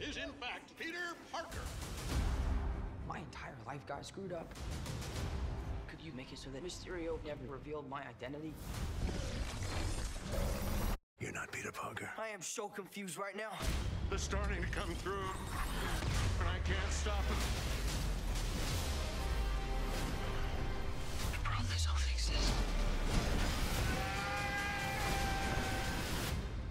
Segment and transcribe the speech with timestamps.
[0.00, 1.64] is in fact Peter Parker.
[3.08, 4.52] My entire life got screwed up.
[5.88, 8.52] Could you make it so that Mysterio never revealed my identity?
[11.18, 12.10] You're not Peter Parker.
[12.18, 13.52] I am so confused right now.
[14.10, 15.30] They're starting to come through,
[16.40, 17.38] and I can't stop it.
[21.42, 22.52] Bro, this don't exist.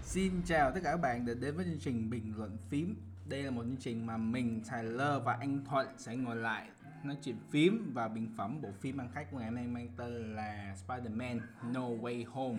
[0.04, 2.96] Xin chào tất cả các bạn đã đến với chương trình bình luận phím.
[3.28, 6.68] Đây là một chương trình mà mình, Tyler và anh Thuận sẽ ngồi lại
[7.04, 9.88] nói chuyện phím và bình phẩm bộ phim ăn khách của ngày hôm nay mang
[9.96, 11.40] tên là Spider-Man
[11.72, 12.58] No Way Home.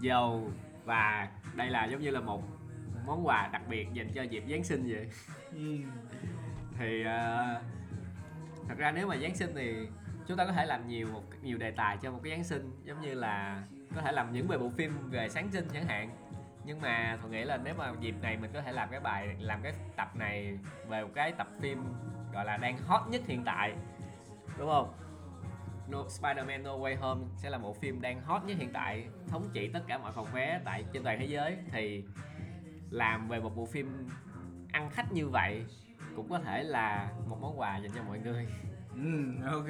[0.00, 0.50] dầu
[0.84, 2.42] và đây là giống như là một
[3.06, 5.08] món quà đặc biệt dành cho dịp Giáng sinh vậy.
[6.78, 7.62] Thì ờ,
[8.68, 9.74] thật ra nếu mà Giáng sinh thì
[10.26, 12.70] chúng ta có thể làm nhiều một nhiều đề tài cho một cái Giáng sinh
[12.84, 13.62] giống như là
[13.94, 16.10] có thể làm những về bộ phim về sáng sinh chẳng hạn
[16.64, 19.36] nhưng mà tôi nghĩ là nếu mà dịp này mình có thể làm cái bài
[19.38, 21.84] làm cái tập này về một cái tập phim
[22.32, 23.74] gọi là đang hot nhất hiện tại
[24.58, 24.94] đúng không?
[25.88, 29.50] No, Spider-Man No Way Home sẽ là bộ phim đang hot nhất hiện tại thống
[29.52, 31.56] trị tất cả mọi phòng vé tại trên toàn thế giới.
[31.72, 32.04] Thì
[32.90, 34.08] làm về một bộ phim
[34.72, 35.64] ăn khách như vậy
[36.16, 38.46] cũng có thể là một món quà dành cho mọi người.
[38.94, 39.68] Ừ, ok.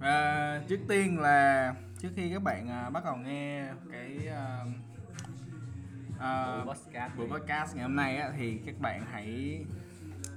[0.00, 4.64] À, trước tiên là trước khi các bạn à, bắt đầu nghe cái à,
[6.18, 9.60] Buổi podcast buổi podcast ngày hôm nay á, thì các bạn hãy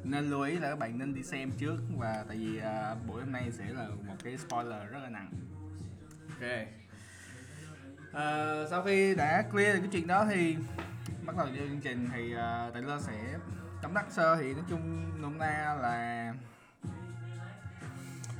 [0.04, 3.22] nên lưu ý là các bạn nên đi xem trước và tại vì à, buổi
[3.22, 5.32] hôm nay sẽ là một cái spoiler rất là nặng.
[6.30, 6.50] Ok.
[8.14, 10.58] À, sau khi đã clear được cái chuyện đó thì
[11.26, 13.38] bắt đầu vô chương trình thì uh, Taylor sẽ
[13.82, 16.34] tóm tắt sơ thì nói chung nôm na là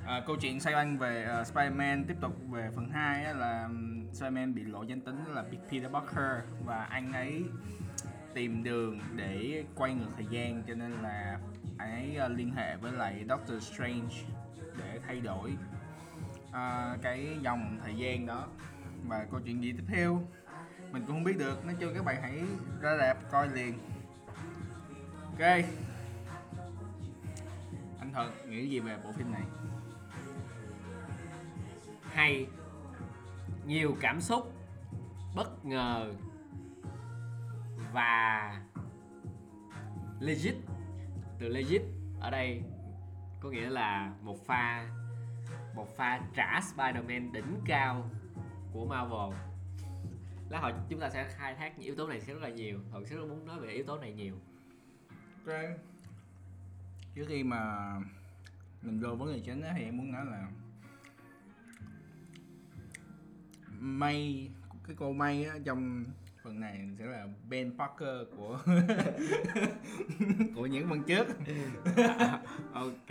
[0.06, 3.70] À, câu chuyện xoay quanh về uh, Spider-Man tiếp tục về phần 2 á, là
[4.14, 7.44] Spider-Man bị lộ danh tính là Peter Parker và anh ấy
[8.34, 11.40] tìm đường để quay ngược thời gian cho nên là
[11.78, 14.16] anh ấy uh, liên hệ với lại Doctor Strange
[14.78, 15.52] để thay đổi
[16.50, 18.48] uh, cái dòng thời gian đó
[19.08, 20.22] và câu chuyện gì tiếp theo?
[20.92, 22.44] Mình cũng không biết được nói chung các bạn hãy
[22.82, 23.74] ra rạp coi liền.
[25.26, 25.66] Ok.
[28.00, 29.44] Anh Thuận nghĩ gì về bộ phim này?
[32.14, 32.48] Hay,
[33.66, 34.54] nhiều cảm xúc,
[35.36, 36.14] bất ngờ
[37.94, 38.62] và
[40.20, 40.56] legit,
[41.40, 41.82] từ legit
[42.20, 42.64] ở đây
[43.42, 44.88] có nghĩa là một pha
[45.76, 48.10] một pha trả Spider-Man đỉnh cao
[48.74, 49.40] của Marvel
[50.50, 52.80] lát hồi chúng ta sẽ khai thác những yếu tố này sẽ rất là nhiều
[52.92, 54.36] Thật sẽ rất muốn nói về yếu tố này nhiều
[55.46, 55.56] Ok.
[57.16, 57.94] Trước khi mà
[58.82, 60.48] mình vô vấn đề chính thì em muốn nói là
[63.84, 64.50] May
[64.88, 66.04] cái cô May á, trong
[66.44, 68.60] phần này sẽ là Ben Parker của
[70.56, 71.28] của những phần trước.
[72.74, 73.10] ok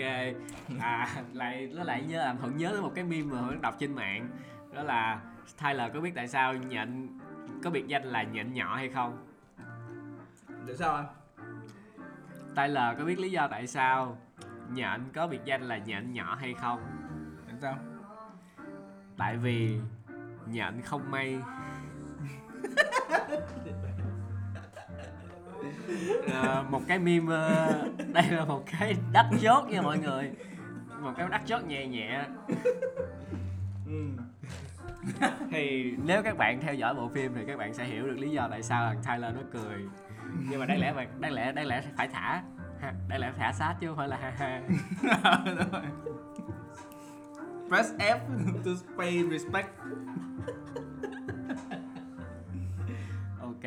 [0.81, 3.77] à lại nó lại nhớ làm thuận nhớ tới một cái meme mà thuận đọc
[3.79, 4.29] trên mạng
[4.75, 5.23] đó là
[5.63, 7.19] Tyler có biết tại sao nhận
[7.63, 9.27] có biệt danh là nhện nhỏ hay không
[10.67, 11.07] Để sao anh?
[12.57, 14.19] Tyler có biết lý do tại sao
[14.73, 16.81] nhện có biệt danh là nhện nhỏ hay không
[17.49, 17.79] Để sao?
[19.17, 19.81] tại vì
[20.53, 21.39] nhện không may.
[26.33, 30.31] Ờ, một cái meme ờ, đây là một cái đắt chốt nha mọi người.
[31.01, 32.25] Một cái đắt chốt nhẹ nhẹ.
[33.87, 34.05] Ừ.
[35.51, 38.31] thì nếu các bạn theo dõi bộ phim thì các bạn sẽ hiểu được lý
[38.31, 39.79] do tại sao thằng Tyler nó cười.
[40.51, 42.43] Nhưng mà đáng lẽ bạn đáng lẽ đáng lẽ phải thả.
[43.09, 44.63] Đáng lẽ phải thả sát chứ không phải là ha ha.
[47.71, 48.19] Press F
[48.65, 49.69] to pay respect.
[53.41, 53.65] ok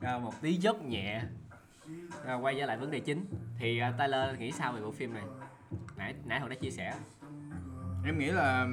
[0.00, 1.22] à, một tí dốc nhẹ.
[2.26, 3.24] À, quay trở lại vấn đề chính.
[3.58, 5.24] Thì uh, Tyler nghĩ sao về bộ phim này?
[5.96, 6.94] Nãy nãy hồi đã chia sẻ.
[8.04, 8.66] Em nghĩ là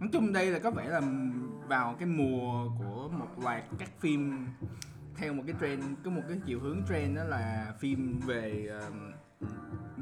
[0.00, 1.00] nói chung đây là có vẻ là
[1.68, 4.46] vào cái mùa của một loạt các phim
[5.16, 8.94] theo một cái trend có một cái chiều hướng trend đó là phim về uh,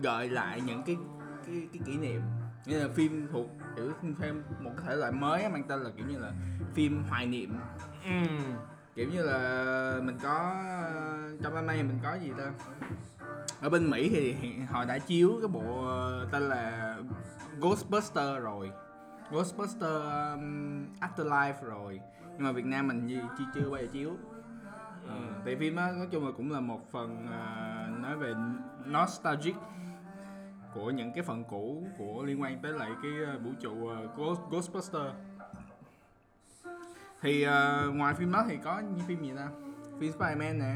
[0.03, 0.97] gợi lại những cái
[1.47, 2.21] cái cái kỷ niệm
[2.67, 5.91] như là phim thuộc kiểu thêm một cái thể loại mới á, mang tên là
[5.97, 6.33] kiểu như là
[6.75, 7.57] phim hoài niệm.
[8.05, 8.57] Ừm,
[8.95, 10.55] kiểu như là mình có
[11.43, 12.53] trong năm nay mình có gì ta?
[13.61, 14.37] Ở bên Mỹ thì
[14.71, 16.97] họ đã chiếu cái bộ ờ, tên là
[17.61, 18.71] Ghostbuster rồi.
[19.31, 22.01] Ghostbuster um, Afterlife rồi.
[22.33, 24.17] Nhưng mà Việt Nam mình gì chi chưa bao giờ chiếu.
[25.09, 28.35] Ờ, tại phim á nói chung là cũng là một phần ờ, nói về
[28.87, 29.55] nostalgic
[30.75, 34.09] của những cái phần cũ của liên quan tới lại cái ờ, vũ trụ ờ,
[34.17, 35.03] Ghost, Ghostbuster.
[37.21, 39.49] Thì ờ, ngoài phim đó thì có những phim gì ta?
[40.01, 40.75] Phim Spider-Man nè.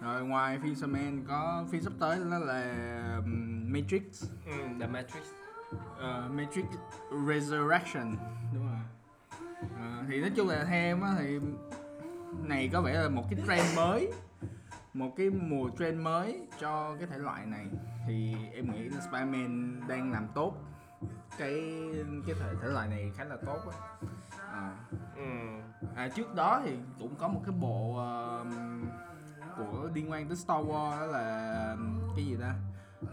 [0.00, 2.74] Rồi ngoài phim Spider-Man có phim sắp tới đó là
[3.66, 4.02] Matrix.
[4.46, 5.22] Ừ, The Matrix.
[5.98, 6.64] Ờ, Matrix
[7.28, 8.16] Resurrection.
[8.54, 8.80] Đúng rồi.
[9.60, 11.38] Ờ, thì nói chung là theo em á thì
[12.42, 14.12] này có vẻ là một cái trend mới
[14.94, 17.66] một cái mùa trend mới cho cái thể loại này
[18.06, 20.54] thì em nghĩ là Spider-Man đang làm tốt.
[21.38, 21.62] Cái
[22.26, 23.78] cái thể thể loại này khá là tốt á.
[24.52, 24.76] À,
[25.16, 25.22] ừ.
[25.96, 28.44] à, trước đó thì cũng có một cái bộ ờ,
[29.56, 31.76] của liên quan tới Star Wars đó là
[32.16, 32.54] cái gì ta?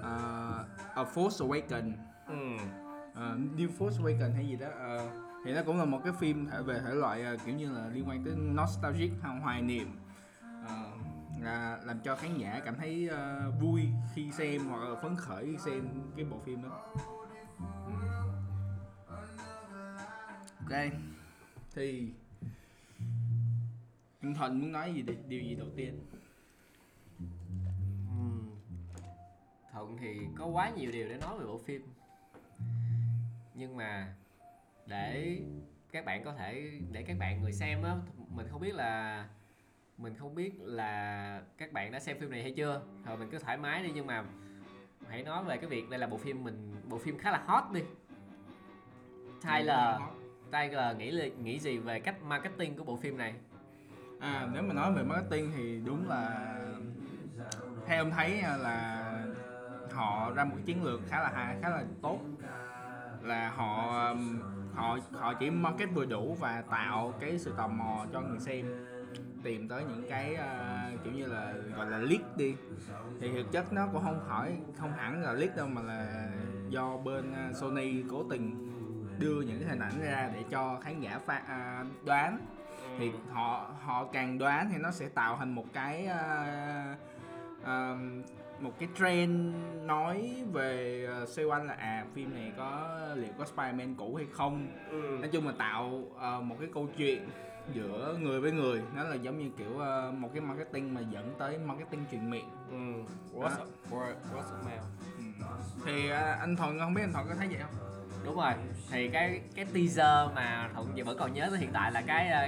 [0.01, 1.91] Ờ, A Force Awakens.
[2.27, 2.57] Ừ.
[3.15, 4.67] Ờ, New Force Awakens hay gì đó.
[4.79, 5.09] Ờ,
[5.45, 8.09] thì nó cũng là một cái phim về thể loại ờ, kiểu như là liên
[8.09, 9.87] quan tới nostalgic hay hoài niệm.
[10.67, 10.91] Ờ,
[11.41, 15.45] là làm cho khán giả cảm thấy uh, vui khi xem hoặc là phấn khởi
[15.45, 16.93] khi xem cái bộ phim đó.
[20.59, 20.79] Ok
[21.75, 22.11] thì
[24.21, 26.05] anh Thuận muốn nói gì đi- điều gì đầu tiên?
[29.71, 31.81] Thuận thì có quá nhiều điều để nói về bộ phim.
[33.53, 34.15] Nhưng mà
[34.85, 35.39] để
[35.91, 37.95] các bạn có thể để các bạn người xem á
[38.29, 39.25] mình không biết là
[40.01, 42.81] mình không biết là các bạn đã xem phim này hay chưa.
[43.05, 44.23] Rồi mình cứ thoải mái đi nhưng mà
[45.09, 47.63] hãy nói về cái việc đây là bộ phim mình bộ phim khá là hot
[47.73, 47.81] đi.
[49.43, 50.01] Tyler
[50.51, 53.33] Tyler nghĩ nghĩ gì về cách marketing của bộ phim này?
[54.19, 56.55] À, nếu mà nói về marketing thì đúng là
[57.85, 59.07] theo em thấy là
[59.91, 62.19] họ ra một chiến lược khá là khá là tốt.
[63.21, 64.15] Là họ
[64.73, 68.65] họ họ chỉ market vừa đủ và tạo cái sự tò mò cho người xem
[69.43, 72.55] tìm tới những cái uh, kiểu như là gọi là leak đi.
[73.19, 76.29] Thì thực chất nó cũng không hỏi không hẳn là leak đâu mà là
[76.69, 78.71] do bên uh, Sony cố tình
[79.19, 82.37] đưa những cái hình ảnh ra để cho khán giả pha, à, đoán.
[82.99, 86.95] Thì họ họ càng đoán thì nó sẽ tạo thành một cái à,
[87.63, 87.95] à,
[88.59, 89.55] một cái trend
[89.85, 94.27] nói về uh, xoay quanh là à phim này có liệu có Spider-Man cũ hay
[94.31, 94.67] không.
[95.19, 97.29] Nói chung là tạo ờ, một cái câu chuyện
[97.73, 98.81] giữa người với người.
[98.95, 102.49] Nó là giống như kiểu ờ, một cái marketing mà dẫn tới marketing truyền miệng.
[102.71, 102.77] Ừ.
[103.33, 104.81] what's up word, what's up mail
[105.85, 107.71] thì à, anh thuận không biết anh thuận có thấy vậy không?
[108.25, 108.53] Đúng rồi.
[108.91, 112.27] Thì cái cái teaser mà thuận giờ vẫn còn nhớ tới hiện tại là cái
[112.27, 112.47] ờ,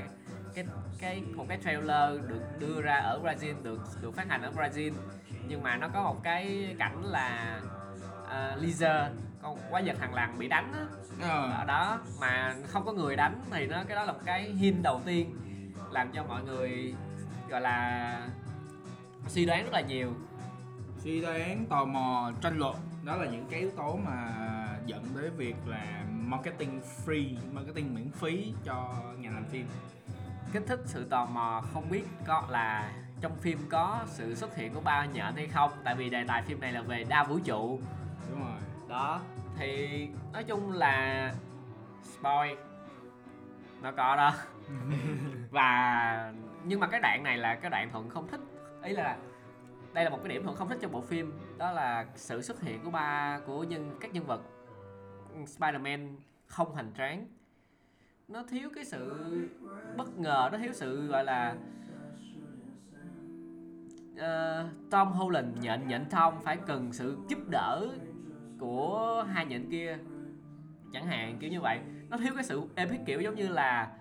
[0.55, 0.65] cái
[0.99, 4.91] cái một cái trailer được đưa ra ở Brazil được được phát hành ở Brazil.
[5.47, 7.59] Nhưng mà nó có một cái cảnh là
[8.23, 9.09] uh, Lisa
[9.43, 10.85] con quái vật thằng lằn bị đánh á.
[11.21, 11.51] Ờ.
[11.57, 14.83] ở đó mà không có người đánh thì nó cái đó là một cái hint
[14.83, 15.35] đầu tiên
[15.91, 16.95] làm cho mọi người
[17.49, 18.27] gọi là
[19.27, 20.13] suy đoán rất là nhiều.
[20.97, 24.33] Suy đoán tò mò tranh luận đó là những cái yếu tố mà
[24.85, 29.65] dẫn tới việc là marketing free marketing miễn phí cho nhà làm phim.
[30.53, 34.73] Kích thích sự tò mò không biết có là trong phim có sự xuất hiện
[34.73, 35.71] của ba nhện hay không?
[35.83, 37.79] Tại vì đề tài phim này là về đa vũ trụ.
[38.29, 38.59] Đúng rồi.
[38.87, 39.21] Đó
[39.57, 41.33] thì nói chung là
[42.01, 42.57] spoil.
[43.81, 44.33] Nó có đó.
[45.51, 46.33] Và
[46.63, 48.41] nhưng mà cái đoạn này là cái đoạn thuận không thích.
[48.83, 49.17] Ý là
[49.93, 51.33] đây là một cái điểm thuận không thích trong bộ phim.
[51.57, 54.41] Đó là sự xuất hiện của ba của nhân các nhân vật
[55.35, 56.15] Spider-Man
[56.47, 57.27] không hành tráng.
[58.27, 59.13] Nó thiếu cái sự
[59.97, 61.55] bất ngờ nó thiếu sự gọi là
[64.17, 67.87] Ờ, Tom Holland nhện nhện Tom phải cần sự giúp đỡ
[68.63, 69.97] của hai nhện kia.
[70.93, 71.79] Chẳng hạn kiểu như vậy.
[72.09, 73.91] Nó thiếu cái sự epic kiểu giống như là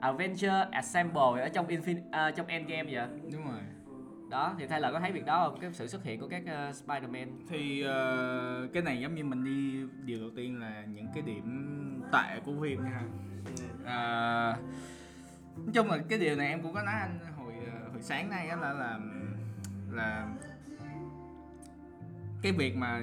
[0.00, 3.08] Avenger Assemble ở trong Infin ờ, trong Endgame vậy.
[3.32, 3.60] Đúng rồi.
[4.30, 5.60] Đó thì Taylor có thấy việc đó không?
[5.60, 7.26] Cái sự xuất hiện của các ờ, Spider-Man.
[7.48, 12.02] Thì ờ, cái này giống như mình đi điều đầu tiên là những cái điểm
[12.12, 13.00] tệ của phim nha.
[13.84, 14.54] Ờ,
[15.56, 17.52] nói chung là cái điều này em cũng có nói anh hồi
[17.92, 18.98] hồi sáng nay á là là
[19.90, 20.28] là
[22.42, 23.02] cái việc mà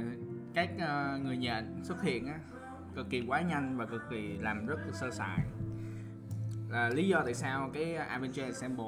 [0.53, 2.39] các ờ, người nhện xuất hiện á
[2.95, 5.39] cực kỳ quá nhanh và cực kỳ làm rất sơ sài
[6.69, 8.85] là lý do tại sao cái Avenger Assemble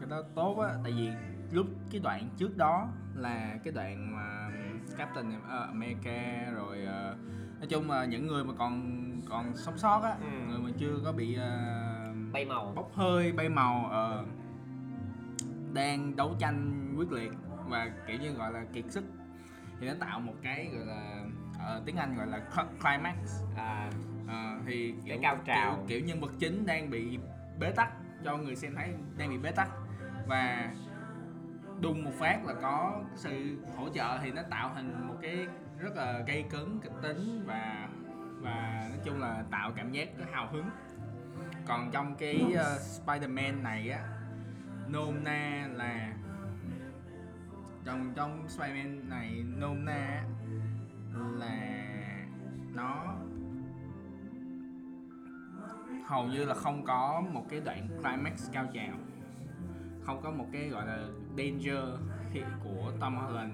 [0.00, 1.08] cái đó tốt á tại vì
[1.52, 4.50] lúc cái đoạn trước đó là cái đoạn mà
[4.96, 7.16] Captain America rồi ờ,
[7.58, 10.26] nói chung là những người mà còn còn sống sót á Ừ.
[10.48, 11.50] người mà chưa có bị ờ,
[12.32, 14.24] bay màu bốc hơi bay màu ờ,
[15.74, 17.32] đang đấu tranh quyết liệt
[17.68, 19.04] và kiểu như gọi là kiệt sức
[19.80, 21.24] thì nó tạo một cái gọi là
[21.58, 23.42] ờ, tiếng Anh gọi là cl- climax.
[23.56, 23.90] À,
[24.28, 25.74] Ờ, thì kiểu, Cái cao trào.
[25.76, 27.18] kiểu, kiểu nhân vật chính đang bị
[27.58, 27.92] bế tắc
[28.24, 29.68] cho người xem thấy đang bị bế tắc.
[30.26, 30.72] Và
[31.80, 35.46] đùng một phát là có sự hỗ trợ thì nó tạo thành một cái
[35.78, 37.88] rất là gây cấn kịch tính và
[38.40, 40.70] và nói chung là tạo cảm giác hào hứng.
[41.66, 44.00] Còn trong cái uh, Spider-Man này á
[44.88, 46.12] nôm na là
[47.84, 50.24] trong trong Spider-Man này nôm na
[51.38, 51.84] là
[52.74, 53.14] nó
[56.06, 58.94] hầu như là không có một cái đoạn climax cao trào.
[60.02, 60.98] Không có một cái gọi là
[61.36, 61.84] danger
[62.32, 63.52] khi của Tom Holland.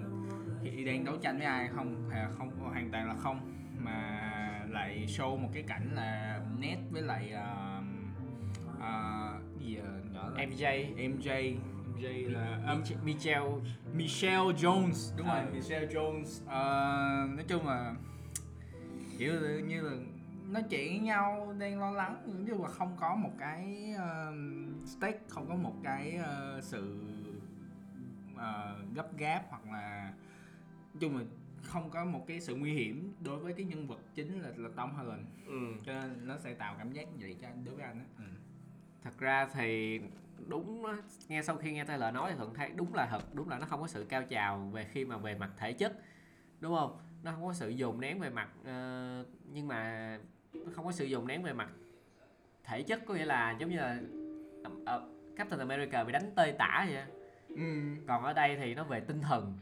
[0.62, 3.52] Khi đang đấu tranh với ai không hay là không hoàn toàn là không.
[3.78, 4.20] Mà
[4.68, 7.84] lại show một cái cảnh là Ned với lại uh,
[8.76, 11.56] uh, gì à, nhỏ là MJ MJ
[11.96, 13.50] MJ là um, Michelle
[13.94, 15.50] Michelle Jones đúng rồi Ờ.
[15.52, 17.94] Michelle Jones Ờ, nói chung là
[19.18, 19.92] kiểu là- như là
[20.50, 25.18] nói chuyện với nhau đang lo lắng nhưng mà không có một cái uh, stake
[25.28, 27.00] không có một cái ờ, sự
[28.36, 30.12] ờ, gấp gáp hoặc là
[30.94, 31.24] nói chung là
[31.62, 34.68] không có một cái sự nguy hiểm đối với cái nhân vật chính là, là
[34.76, 35.58] Tom Holland ừ.
[35.86, 38.24] cho nên nó sẽ tạo cảm giác vậy cho anh đối với anh á ừ.
[39.02, 40.00] thật ra thì
[40.46, 40.84] đúng
[41.28, 43.66] nghe sau khi nghe Taylor nói thì thuận thấy đúng là thật đúng là nó
[43.66, 45.92] không có sự cao trào về khi mà về mặt thể chất
[46.60, 50.18] đúng không nó không có sự dồn nén về mặt ờ, nhưng mà
[50.52, 51.68] nó không có sự dồn nén về mặt
[52.64, 54.00] thể chất có nghĩa là giống như là
[54.86, 57.04] ờ, Captain America bị đánh tơi tả vậy
[57.48, 57.64] ừ.
[58.06, 59.58] còn ở đây thì nó về tinh thần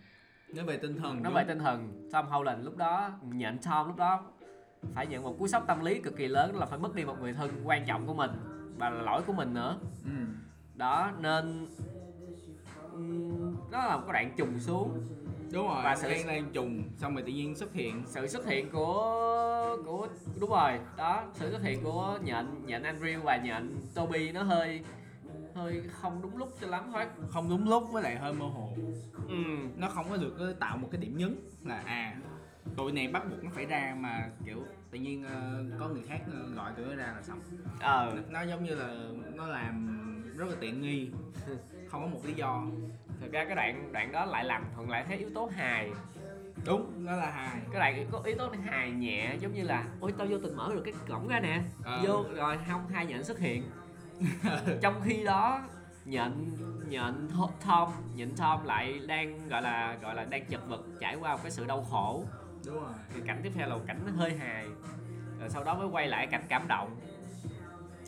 [0.54, 1.34] nó về tinh thần nó đúng.
[1.34, 4.24] về tinh thần Tom Holland lúc đó nhận Tom lúc đó
[4.94, 7.04] phải nhận một cú sốc tâm lý cực kỳ lớn đó là phải mất đi
[7.04, 8.30] một người thân quan trọng của mình
[8.78, 10.10] và là lỗi của mình nữa ừ.
[10.76, 11.66] Đó nên
[13.70, 15.00] đó là một cái đoạn trùng xuống.
[15.52, 18.02] Đúng rồi Và sự- đang đang trùng xong rồi tự nhiên xuất hiện.
[18.06, 20.08] Sự xuất hiện của của
[20.40, 24.80] đúng rồi đó sự xuất hiện của nhện nhện Andrew và nhện Toby nó hơi
[25.54, 28.72] hơi không đúng lúc cho lắm thôi không đúng lúc với lại hơi mơ hồ.
[29.28, 29.34] Ừ.
[29.76, 32.16] nó không có được tạo một cái điểm nhấn là à
[32.76, 34.58] tụi này bắt buộc nó phải ra mà kiểu
[34.90, 37.40] tự nhiên ờ, có người khác ờ, gọi tụi nó ra là xong.
[37.80, 38.12] Ờ.
[38.16, 38.94] Nó, nó giống như là
[39.34, 39.98] nó làm
[40.36, 41.10] rất là tiện nghi
[41.88, 42.64] không có một lý do.
[43.20, 45.90] Thực ra cái đoạn đoạn đó lại làm thuận lại thấy yếu tố hài.
[46.64, 47.60] Đúng nó là hài.
[47.72, 50.70] Cái đoạn có yếu tố hài nhẹ giống như là ôi tao vô tình mở
[50.74, 51.60] được cái cổng ra nè.
[51.84, 52.00] Ờ.
[52.06, 53.62] vô rồi không hai nhện xuất hiện.
[54.82, 55.62] Trong khi đó
[56.04, 56.32] nhện
[56.88, 61.16] nhện Tho- Tom nhện Tom lại đang gọi là gọi là đang chật vật trải
[61.16, 62.24] qua một cái sự đau khổ.
[62.66, 62.92] Đúng rồi.
[63.14, 64.66] Thì cảnh tiếp theo là một cảnh nó hơi hài.
[65.40, 66.96] Rồi sau đó mới quay lại cảnh cảm động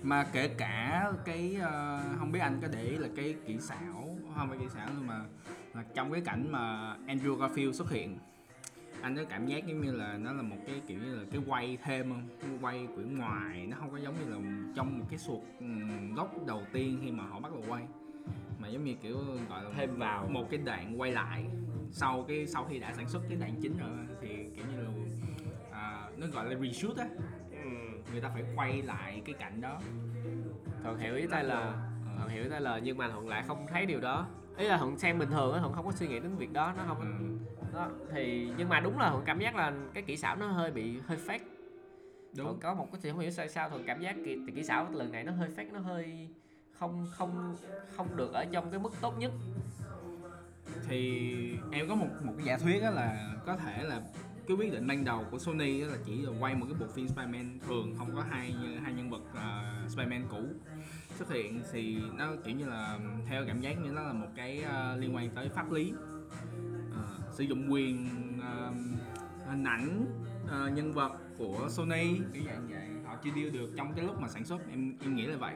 [0.05, 4.17] mà kể cả cái ờ, không biết anh có để ý là cái kỹ xảo
[4.37, 5.21] không phải kỹ xảo nhưng mà
[5.75, 8.19] là trong cái cảnh mà Andrew Garfield xuất hiện
[9.03, 11.41] anh có cảm giác giống như là nó là một cái kiểu như là cái
[11.47, 12.29] quay thêm không?
[12.61, 14.37] Quay quyển ngoài nó không có giống như là
[14.77, 17.85] trong một cái suột ừm, gốc đầu tiên khi mà họ bắt đầu quay.
[18.59, 19.19] Mà giống như kiểu
[19.49, 20.27] gọi là Thêm vào.
[20.27, 21.45] một cái đoạn quay lại
[21.91, 23.89] sau cái sau khi đã sản xuất cái đoạn chính rồi
[24.21, 24.91] thì kiểu như là
[25.73, 27.07] à, nó gọi là reshoot á
[28.13, 29.81] người ta phải quay lại cái cảnh đó.
[30.83, 31.75] Thuận hiểu ý Taylor.
[32.19, 34.27] Thuận hiểu ý Taylor nhưng mà thuận lại không thấy điều đó.
[34.57, 36.73] Ý là thuận xem bình thường á thuận không có suy nghĩ đến việc đó
[36.77, 37.75] nó không ừ.
[37.75, 40.71] đó thì nhưng mà đúng là thuận cảm giác là cái kỹ xảo nó hơi
[40.71, 41.39] bị hơi fake.
[42.37, 42.47] Đúng.
[42.47, 44.89] Thuận có một cái thì không hiểu sao sao thuận cảm giác kỹ, kỹ xảo
[44.93, 46.29] lần này nó hơi fake nó hơi
[46.73, 47.57] không không
[47.97, 49.33] không được ở trong cái mức tốt nhất.
[50.89, 54.01] Thì em có một một cái giả thuyết đó là có thể là
[54.47, 56.87] cái quyết định ban đầu của Sony đó là chỉ là quay một cái bộ
[56.95, 60.43] phim Spider-Man thường không có hai hai nhân vật uh, Spider-Man cũ
[61.17, 64.65] xuất hiện thì nó kiểu như là theo cảm giác như nó là một cái
[64.65, 65.93] uh, liên quan tới pháp lý.
[66.89, 68.09] Uh, sử dụng quyền
[68.39, 68.75] uh,
[69.49, 70.07] hình ảnh
[70.45, 72.89] uh, nhân vật của Sony cái dạng vậy.
[73.07, 75.55] Họ chưa deal được trong cái lúc mà sản xuất em em nghĩ là vậy.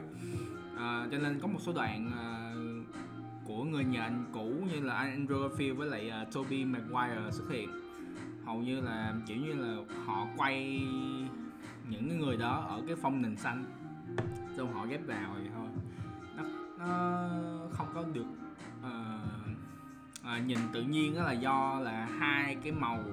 [0.73, 5.49] Uh, cho nên có một số đoạn uh, của người nhện cũ như là Andrew
[5.49, 7.69] Garfield với lại uh, Tobey Maguire xuất hiện
[8.49, 10.81] hầu như là kiểu như là họ quay
[11.89, 13.65] những cái người đó ở cái phong nền xanh
[14.57, 15.67] xong họ ghép vào vậy thôi
[16.37, 16.43] nó,
[16.77, 16.87] nó
[17.71, 18.25] không có được
[18.79, 18.87] uh,
[20.21, 23.03] uh, nhìn tự nhiên đó là do là hai cái màu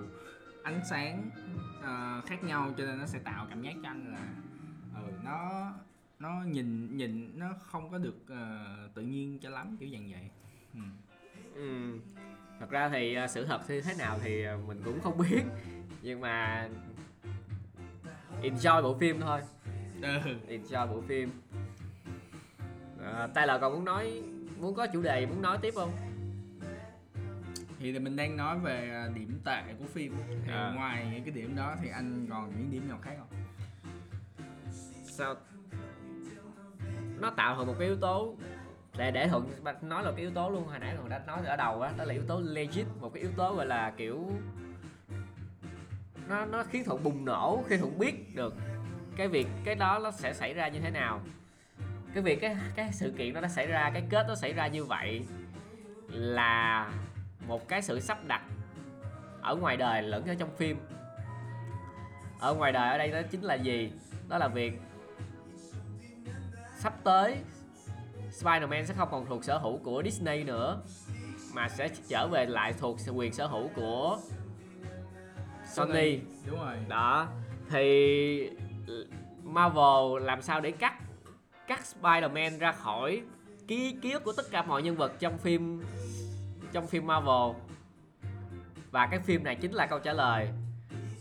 [0.63, 1.31] ánh sáng
[1.79, 4.29] uh, khác nhau cho nên nó sẽ tạo cảm giác cho anh là
[4.95, 5.73] ừ, nó
[6.19, 10.31] nó nhìn nhìn nó không có được uh, tự nhiên cho lắm kiểu dạng vậy
[10.75, 10.81] ừ.
[11.55, 11.99] ừ
[12.61, 15.43] thật ra thì à, sự thật như thế nào thì à, mình cũng không biết.
[16.03, 16.69] Nhưng mà
[18.43, 19.41] enjoy bộ phim thôi.
[20.03, 20.09] Ừ.
[20.49, 21.31] enjoy bộ phim.
[23.05, 24.23] À, Taylor còn muốn nói
[24.61, 25.93] muốn có chủ đề muốn nói tiếp không?
[27.79, 30.15] Thì là mình đang nói về điểm tệ của phim.
[30.45, 30.73] Thì À.
[30.77, 33.29] ngoài những cái điểm đó thì anh còn những điểm nào khác không?
[35.05, 35.35] Sao?
[37.21, 38.37] Nó tạo thành một cái yếu tố
[38.97, 41.57] để để thuận nói là cái yếu tố luôn, hồi nãy thuận đã nói ở
[41.57, 44.31] đầu á, đó là yếu tố legit, một cái yếu tố gọi là kiểu
[46.29, 48.55] nó nó khiến thuận bùng nổ, khi thuận biết được
[49.17, 51.21] cái việc, cái đó nó sẽ xảy ra như thế nào.
[52.15, 54.67] Cái việc, cái cái sự kiện nó đã xảy ra, cái kết nó xảy ra
[54.67, 55.23] như vậy
[56.09, 56.91] là
[57.47, 58.43] một cái sự sắp đặt
[59.43, 60.79] ở ngoài đời lẫn ở trong phim.
[62.41, 63.93] Ở ngoài đời ở đây đó chính là gì?
[64.29, 64.81] Đó là việc
[66.79, 67.37] sắp tới
[68.41, 70.83] Spider-Man sẽ không còn thuộc sở hữu của Disney nữa
[71.55, 74.19] mà sẽ trở về lại thuộc quyền sở hữu của
[75.65, 76.21] Sony.
[76.47, 76.77] Đúng rồi.
[76.89, 77.29] Đó
[77.71, 78.51] thì
[79.43, 80.95] Marvel làm sao để cắt
[81.67, 83.23] cắt Spider-Man ra khỏi
[83.69, 85.83] ký ký ức của tất cả mọi nhân vật trong phim
[86.73, 87.57] trong phim Marvel?
[88.91, 90.49] Và cái phim này chính là câu trả lời.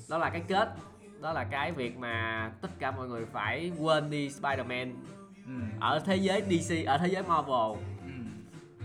[0.09, 0.69] Đó là cái kết
[1.21, 4.93] đó là cái việc mà tất cả mọi người phải quên đi Spider-Man
[5.45, 5.51] ừ.
[5.79, 8.11] ở thế giới DC ở thế giới Marvel Ừ.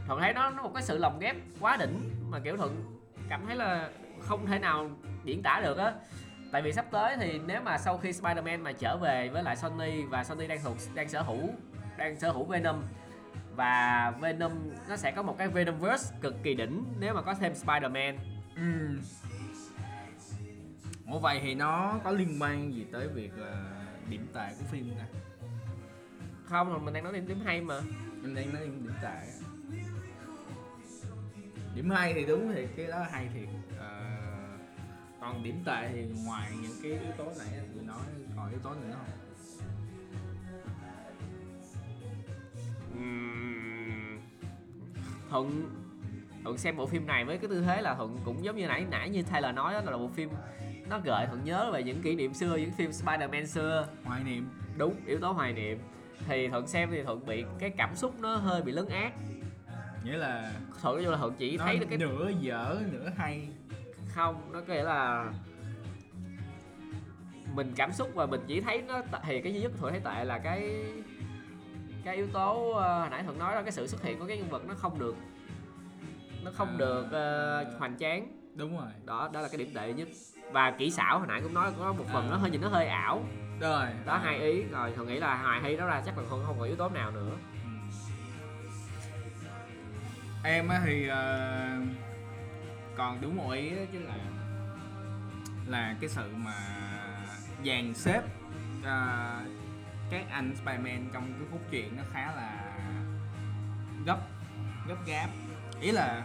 [0.07, 2.85] thuận thấy nó nó một cái sự lồng ghép quá đỉnh mà kiểu thuận
[3.29, 3.91] cảm thấy là
[4.21, 4.91] không thể nào
[5.25, 5.93] diễn tả được á
[6.53, 9.57] tại vì sắp tới thì nếu mà sau khi Spider-Man mà trở về với lại
[9.57, 11.49] Sony và Sony đang thuộc đang sở hữu
[11.97, 12.83] đang sở hữu Venom
[13.57, 14.53] và Venom
[14.89, 18.15] nó sẽ có một cái Venomverse cực kỳ đỉnh nếu mà có thêm Spider-Man
[18.57, 18.99] Ừ.
[21.13, 23.67] Ủa vậy thì nó có liên quan gì tới việc là
[24.09, 25.05] điểm tệ của phim ta?
[26.51, 27.81] Không mình đang nói đến điểm hay mà
[28.23, 29.27] Mình đang nói điểm tệ á.
[31.75, 34.07] Điểm hay thì đúng thì cái đó hay thiệt Ờ,
[35.21, 38.03] Còn điểm tệ thì ngoài những cái yếu tố này anh vừa nói
[38.37, 39.07] còn yếu tố nữa không?
[45.31, 45.71] Thuận
[46.45, 48.87] thuận xem bộ phim này với cái tư thế là thuận cũng giống như nãy
[48.91, 50.31] nãy như Taylor nói đó là bộ phim
[50.89, 54.49] nó gợi thuận nhớ về những kỷ niệm xưa những phim Spider-Man xưa Hoài niệm
[54.77, 55.79] đúng yếu tố hoài niệm
[56.27, 59.13] thì thuận xem thì thuận bị cái cảm xúc nó hơi bị lấn át.
[60.05, 63.49] Nghĩa là thuận vô là thuận chỉ nó thấy được cái nửa dở nửa hay.
[64.09, 65.33] Không nó có nghĩa là
[67.55, 70.25] mình cảm xúc và mình chỉ thấy nó thì cái duy nhất thuận thấy tệ
[70.25, 70.85] là cái
[72.05, 74.37] cái yếu tố ờ, hồi nãy thuận nói là cái sự xuất hiện của cái
[74.37, 75.17] nhân vật nó không được
[76.45, 77.65] nó không À, được à.
[77.79, 78.89] hoành tráng Đúng rồi.
[79.05, 80.09] Đó đó là cái điểm tệ nhất.
[80.53, 82.31] Và kỹ xảo hồi nãy cũng nói có một phần À.
[82.31, 83.25] nó hơi nhìn nó hơi ảo.
[83.61, 83.87] Rồi.
[84.07, 84.63] Đó hai ý.
[84.63, 86.89] Rồi thuận nghĩ là hài hay đó ra chắc là không không còn yếu tố
[86.89, 87.31] nào nữa.
[87.65, 87.71] Ừ.
[90.45, 91.69] em á thì ờ,
[92.97, 94.15] còn đúng một ý chứ là
[95.67, 96.55] là cái sự mà
[97.67, 98.23] dàn xếp
[98.85, 99.41] ờ,
[100.11, 102.73] các anh Spiderman trong cái cốt truyện nó khá là
[104.07, 104.19] gấp
[104.89, 105.29] gấp gáp.
[105.81, 106.23] Ý là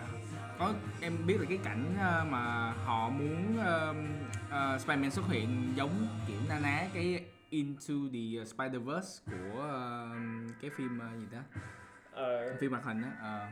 [0.60, 6.08] có em biết là cái cảnh ờ, mà họ muốn uh, Spiderman xuất hiện giống
[6.28, 10.10] kiểu na ná cái Into the Spider-Verse của ờ,
[10.62, 11.40] cái phim ờ, gì đó
[12.60, 13.48] phim hoạt hình á ờ.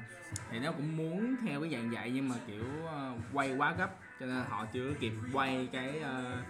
[0.51, 3.89] thì nó cũng muốn theo cái dạng vậy nhưng mà kiểu ờ, quay quá gấp
[4.19, 6.43] cho nên họ chưa kịp quay cái ờ,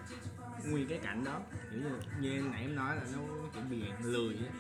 [0.69, 1.39] nguyên cái cảnh đó.
[1.71, 1.89] Kiểu như,
[2.19, 3.19] như nãy em nói là nó
[3.53, 4.53] kiểu bị lười á.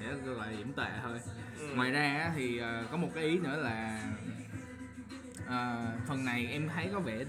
[0.00, 1.20] Để gọi là điểm tệ thôi.
[1.76, 4.02] Ngoài ra thì ờ, có một cái ý nữa là
[5.48, 7.24] ờ, phần này em thấy có vẻ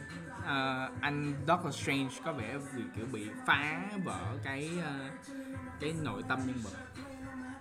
[0.46, 4.94] ờ, anh Doctor Strange có vẻ bị kiểu bị phá vỡ cái ờ,
[5.80, 7.04] cái nội tâm nhân vật.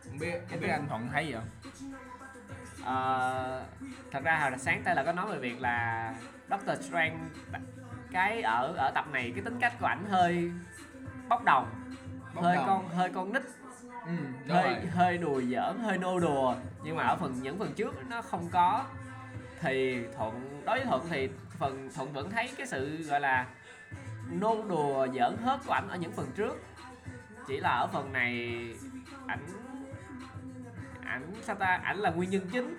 [0.05, 1.49] Không biết không biết anh thuận thấy gì không?
[4.11, 6.15] Thật ra hồi sáng tay là có nói về việc là
[6.51, 7.17] Doctor Strange
[8.13, 10.53] cái ở ở tập này cái tính cách của ảnh hơi
[11.29, 11.71] bốc đồng
[12.35, 12.67] Bốc hơi đồng.
[12.67, 13.43] con hơi con nít.
[14.07, 14.13] Ừ,
[14.49, 14.87] hơi rồi.
[14.87, 16.55] hơi đùa giỡn hơi nô đùa.
[16.85, 18.85] Nhưng mà ở phần những phần trước nó không có
[19.65, 23.47] thì thuận đối với thuận thì phần thuận vẫn thấy cái sự gọi là
[24.31, 26.57] nô đùa giỡn hớt của ảnh ở những phần trước.
[27.47, 28.59] Chỉ là ở phần này
[29.27, 29.47] ảnh
[31.05, 31.67] ảnh sao ta?
[31.85, 32.77] Ảnh là nguyên nhân chính.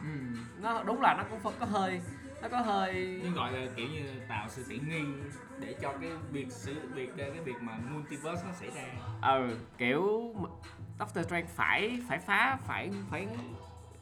[0.00, 0.38] Ừ.
[0.62, 2.00] nó đúng là nó cũng phân- có hơi
[2.42, 5.02] nó có hơi nhưng gọi là kiểu như tạo sự tiện nghi
[5.60, 8.82] để cho cái việc sự việc cái việc mà multiverse nó xảy ra.
[9.20, 10.34] Ờ kiểu
[10.98, 13.28] Doctor Strange phải phải phá phải phải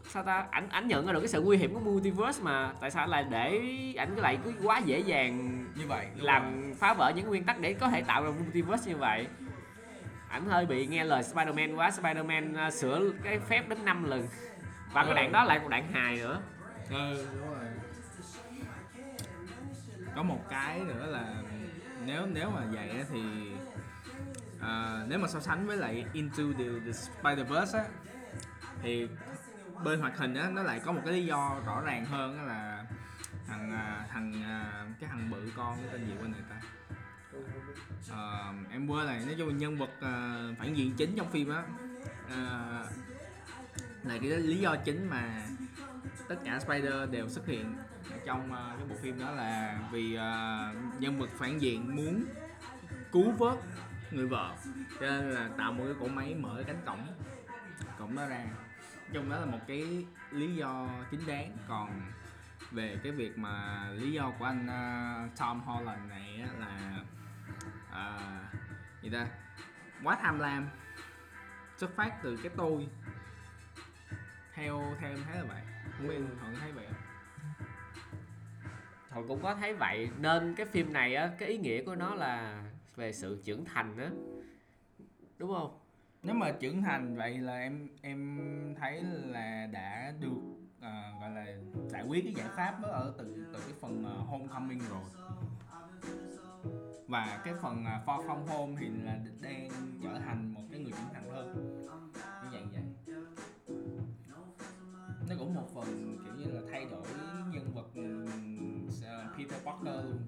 [0.09, 0.47] sao ta?
[0.51, 3.25] Ảnh ảnh nhận ra được cái sự nguy hiểm của multiverse mà tại sao lại
[3.31, 3.61] để
[3.99, 6.27] ảnh lại cứ quá dễ dàng như vậy đúng rồi.
[6.27, 9.27] làm phá vỡ những nguyên tắc để có thể tạo ra multiverse như vậy?
[10.29, 11.90] Ảnh hơi bị nghe lời Spider-Man quá.
[11.90, 14.29] Spider-Man uh, sửa cái phép đến 5 lần.
[14.93, 15.14] Và cái Ừ.
[15.14, 16.40] đoạn đó lại một đoạn hài nữa.
[16.90, 17.64] Ừ đúng rồi.
[20.17, 21.35] Có một cái nữa là
[22.07, 23.23] nếu nếu mà vậy thì
[24.61, 26.90] à, nếu mà so sánh với lại Into the, the
[27.23, 27.85] Spider-Verse á
[28.83, 29.09] thì
[29.85, 32.43] bên hoạt hình á nó lại có một cái lý do rõ ràng hơn đó
[32.43, 32.85] là
[33.47, 36.61] thằng à, thằng à, cái thằng bự con cái tên gì quên người ta.
[38.13, 41.51] À, em quên này nói chung là nhân vật à, phản diện chính trong phim
[41.51, 41.63] á.
[42.29, 42.39] À,
[44.03, 45.47] là cái lý do chính mà
[46.29, 47.77] tất cả Spider đều xuất hiện
[48.27, 50.13] trong cái bộ phim đó là vì
[50.99, 52.25] nhân vật phản diện muốn
[53.13, 53.59] cứu vớt
[54.11, 54.55] người vợ.
[55.01, 57.07] Cho nên là tạo một cái cỗ máy mở cái cánh cổng
[57.99, 58.45] cổng đó ra
[59.14, 61.57] trong đó là một cái lý do chính đáng.
[61.68, 62.03] Còn
[62.70, 67.03] về cái việc mà lý do của anh uh, Tom Holland này á là
[67.90, 69.27] uh, gì ta?
[70.05, 70.68] Quá tham lam
[71.77, 72.88] xuất phát từ cái tôi.
[74.55, 75.62] Theo theo em thấy là vậy.
[75.96, 77.03] Không biết thuận thấy vậy không?
[79.11, 80.11] Thuận cũng có thấy vậy.
[80.18, 82.62] Nên cái phim này á cái ý nghĩa của nó là
[82.96, 84.11] về sự trưởng thành á.
[85.38, 85.79] Đúng không
[86.25, 88.39] nếu mà trưởng thành vậy là em em
[88.81, 90.41] thấy là đã được
[90.81, 91.47] à, gọi là
[91.89, 95.03] giải quyết cái giải pháp đó ở từ từ cái phần uh, homecoming rồi.
[97.09, 99.69] Và cái phần uh, far from home thì là đang
[100.03, 101.83] trở thành một cái người trưởng thành hơn.
[102.43, 102.83] Như vậy vậy.
[105.29, 107.07] Nó cũng một phần kiểu như là thay đổi
[107.53, 110.27] nhân vật uh, Peter Parker luôn.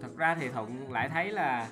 [0.00, 1.68] Thật ra thì thuận lại thấy là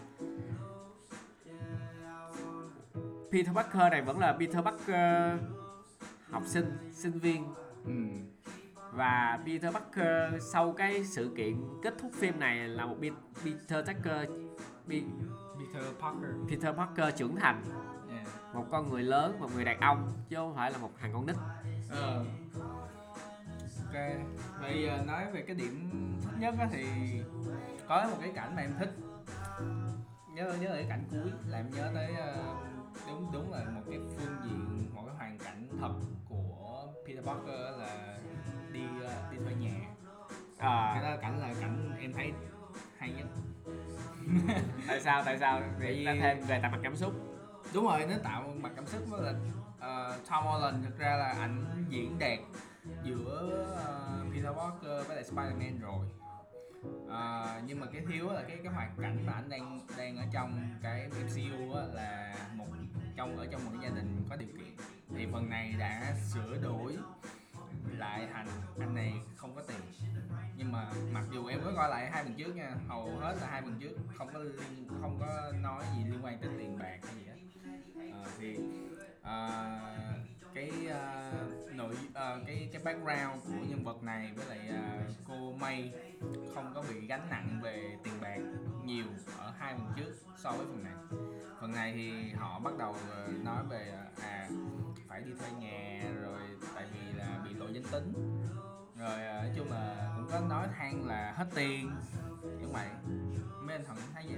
[3.37, 5.41] Peter Parker này vẫn là Peter Parker
[6.31, 7.45] học sinh sinh viên.
[7.85, 7.93] Ừ.
[8.93, 12.97] và Peter Parker sau cái sự kiện kết thúc phim này là một
[13.45, 14.31] Peter Parker
[14.89, 16.31] Peter Parker.
[16.51, 17.63] Peter Parker trưởng thành.
[18.11, 18.55] Yeah.
[18.55, 21.27] một con người lớn một người đàn ông chứ không phải là một thằng con
[21.27, 21.37] nít.
[21.91, 22.25] Ờ.
[23.85, 23.95] Ok
[24.61, 25.91] vậy giờ nói về cái điểm
[26.23, 26.85] thích nhất á thì
[27.89, 28.91] có một cái cảnh mà em thích.
[30.35, 32.76] Nhớ nhớ cái cảnh cuối làm nhớ tới uh,
[33.09, 35.93] đúng đúng là một cái phương diện một cái hoàn cảnh thật
[36.29, 38.19] của Peter Parker là
[38.73, 39.81] đi uh, đi thuê nhà.
[40.59, 42.33] À, cái đó là cảnh là cảnh em thấy
[42.99, 43.27] hay nhất.
[44.89, 45.61] Tại sao tại sao?
[45.81, 47.13] Để vì- ta thêm về tập mặt cảm xúc.
[47.75, 51.35] Đúng rồi nó tạo mặt cảm xúc đó là uh, Tom Holland thực ra là
[51.41, 52.39] ảnh diễn đạt
[53.05, 56.07] giữa uh, Peter Parker với lại Spider-Man rồi
[57.11, 60.25] à, nhưng mà cái thiếu là cái cái hoàn cảnh mà anh đang đang ở
[60.33, 62.67] trong cái MCU á, là một
[63.17, 64.77] trong ở trong một cái gia đình có điều kiện.
[65.17, 66.97] Thì phần này đã sửa đổi
[67.99, 68.47] lại thành
[68.81, 69.81] anh này không có tiền.
[70.57, 73.47] Nhưng mà mặc dù em có coi lại hai phần trước nha hầu hết là
[73.51, 76.99] hai phần trước không có liên, không có nói gì liên quan tới tiền bạc
[77.03, 77.37] hay gì hết.
[78.13, 78.59] À, thì
[79.23, 79.81] à,
[80.57, 85.53] cái uh, nội uh, cái cái background của nhân vật này với lại uh, cô
[85.53, 85.93] May
[86.55, 88.39] không có bị gánh nặng về tiền bạc
[88.85, 89.05] nhiều
[89.39, 90.95] ở hai phần trước so với phần này.
[91.61, 92.97] Phần này thì họ bắt đầu
[93.45, 94.49] nói về uh, à
[95.09, 96.41] phải đi thuê nhà rồi
[96.75, 98.13] tại vì là bị lộ danh tính.
[98.99, 101.91] Rồi uh, nói chung là cũng có nói than là hết tiền.
[102.43, 102.89] Như vậy.
[103.63, 104.37] Mấy anh thuận thấy gì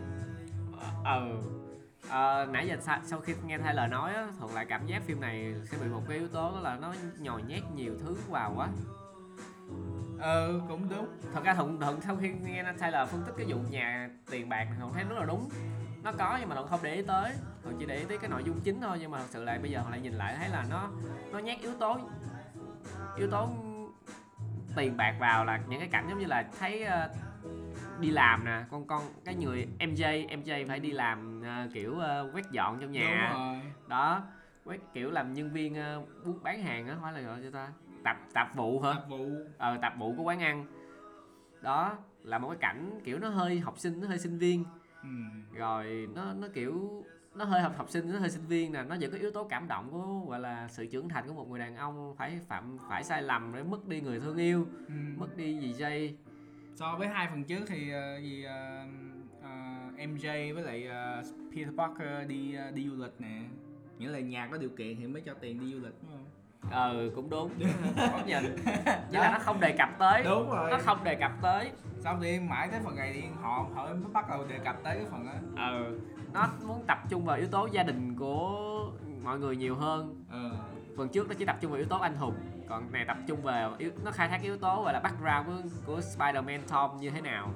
[1.04, 1.67] ờ ừ.
[2.10, 5.02] Ờ, nãy giờ sa- sau khi nghe thay lời nói á, thuận lại cảm giác
[5.06, 8.16] phim này sẽ bị một cái yếu tố đó là nó nhồi nhét nhiều thứ
[8.28, 8.68] vào quá
[10.20, 11.06] ờ cũng đúng.
[11.34, 14.48] Thật ra thuận thuận sau khi nghe anh Taylor phân tích cái vụ nhà tiền
[14.48, 15.48] bạc thuận thấy rất là đúng.
[16.02, 17.32] Nó có nhưng mà thuận không để ý tới.
[17.62, 19.58] Thuận chỉ để ý tới cái nội dung chính thôi nhưng mà thật sự lại
[19.58, 20.88] bây giờ thuận lại nhìn lại thấy là nó
[21.32, 21.98] nó nhét yếu tố
[23.16, 23.48] yếu tố
[24.76, 27.08] tiền bạc vào là những cái cảnh giống như là thấy ờ,
[28.00, 28.64] đi làm nè.
[28.70, 32.92] Con con cái người MJ MJ phải đi làm ờ, kiểu ờ, quét dọn trong
[32.92, 33.30] nhà.
[33.32, 33.60] Đúng rồi.
[33.88, 34.22] Đó
[34.64, 37.68] quét kiểu làm nhân viên ờ, buôn bán hàng á phải là gọi cho ta
[38.04, 38.92] tạp tạp vụ hả?
[38.94, 39.26] Đặc vụ.
[39.58, 40.66] Ờ, tạp vụ của quán ăn.
[41.62, 44.64] Đó là một cái cảnh kiểu nó hơi học sinh nó hơi sinh viên.
[45.02, 45.08] Ừ.
[45.58, 48.82] rồi nó nó kiểu nó hơi học học sinh nó hơi sinh viên nè.
[48.82, 51.48] Nó vẫn có yếu tố cảm động của gọi là sự trưởng thành của một
[51.48, 54.94] người đàn ông phải phạm phải sai lầm để mất đi người thương yêu Ừ.
[55.16, 56.16] mất đi dì dây
[56.78, 58.84] so với hai phần trước thì ờ, gì ờ,
[59.42, 59.48] ờ,
[59.96, 61.22] MJ với lại ờ,
[61.54, 63.42] Peter Parker đi ờ, đi du lịch nè.
[63.98, 66.24] Nghĩa là nhà có điều kiện thì mới cho tiền đi du lịch đúng không?
[66.70, 67.50] Ờ cũng đúng.
[67.96, 68.56] Có nhìn
[69.10, 70.22] chỉ là nó không đề cập tới.
[70.24, 70.70] Đúng rồi.
[70.70, 71.70] Nó không đề cập tới.
[72.00, 74.96] Sau thì mãi tới phần này thì họ họ mới bắt đầu đề cập tới
[74.96, 75.32] cái phần đó.
[75.56, 75.92] Ờ
[76.32, 78.90] nó muốn tập trung vào yếu tố gia đình của
[79.24, 80.24] mọi người nhiều hơn.
[80.30, 80.50] Ờ.
[80.96, 82.34] Phần trước nó chỉ tập trung vào yếu tố anh hùng
[82.68, 85.68] còn này tập trung về yếu, nó khai thác yếu tố gọi là background của,
[85.86, 87.50] của Spider-Man Tom như thế nào?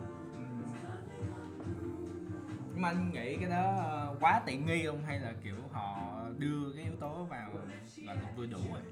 [2.72, 5.96] Nhưng mà anh nghĩ cái đó ờ, quá tiện nghi không hay là kiểu họ
[6.38, 7.50] đưa cái yếu tố vào
[7.96, 8.82] là vừa đủ rồi?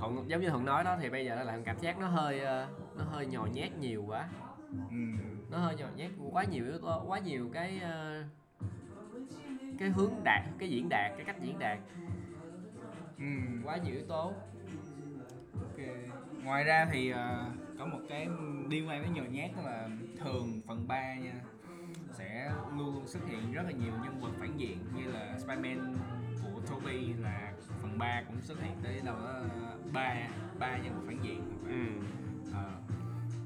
[0.00, 2.40] Thuận giống như thuận nói đó thì bây giờ nó làm cảm giác nó hơi
[2.40, 4.28] ờ, nó hơi nhồi nhét nhiều quá.
[4.90, 4.96] Ừ.
[5.50, 8.22] nó hơi nhồi nhét quá nhiều yếu tố quá nhiều cái ờ,
[9.78, 11.78] cái hướng đạt cái diễn đạt cái cách diễn đạt
[13.22, 13.28] Ừ.
[13.64, 14.32] quá nhiều yếu tố
[15.60, 15.78] Ok.
[16.44, 17.44] Ngoài ra thì ờ,
[17.78, 18.28] có một cái
[18.68, 19.88] liên quan đến nhồi nhát đó là
[20.20, 21.34] thường phần 3 nha
[22.12, 25.94] sẽ luôn luôn xuất hiện rất là nhiều nhân vật phản diện như là Spider-Man
[26.42, 29.40] của Tobey là phần 3 cũng xuất hiện tới đâu đó
[29.92, 30.14] ba
[30.58, 32.06] ba nhân vật phản diện ừ.
[32.52, 32.70] Ờ.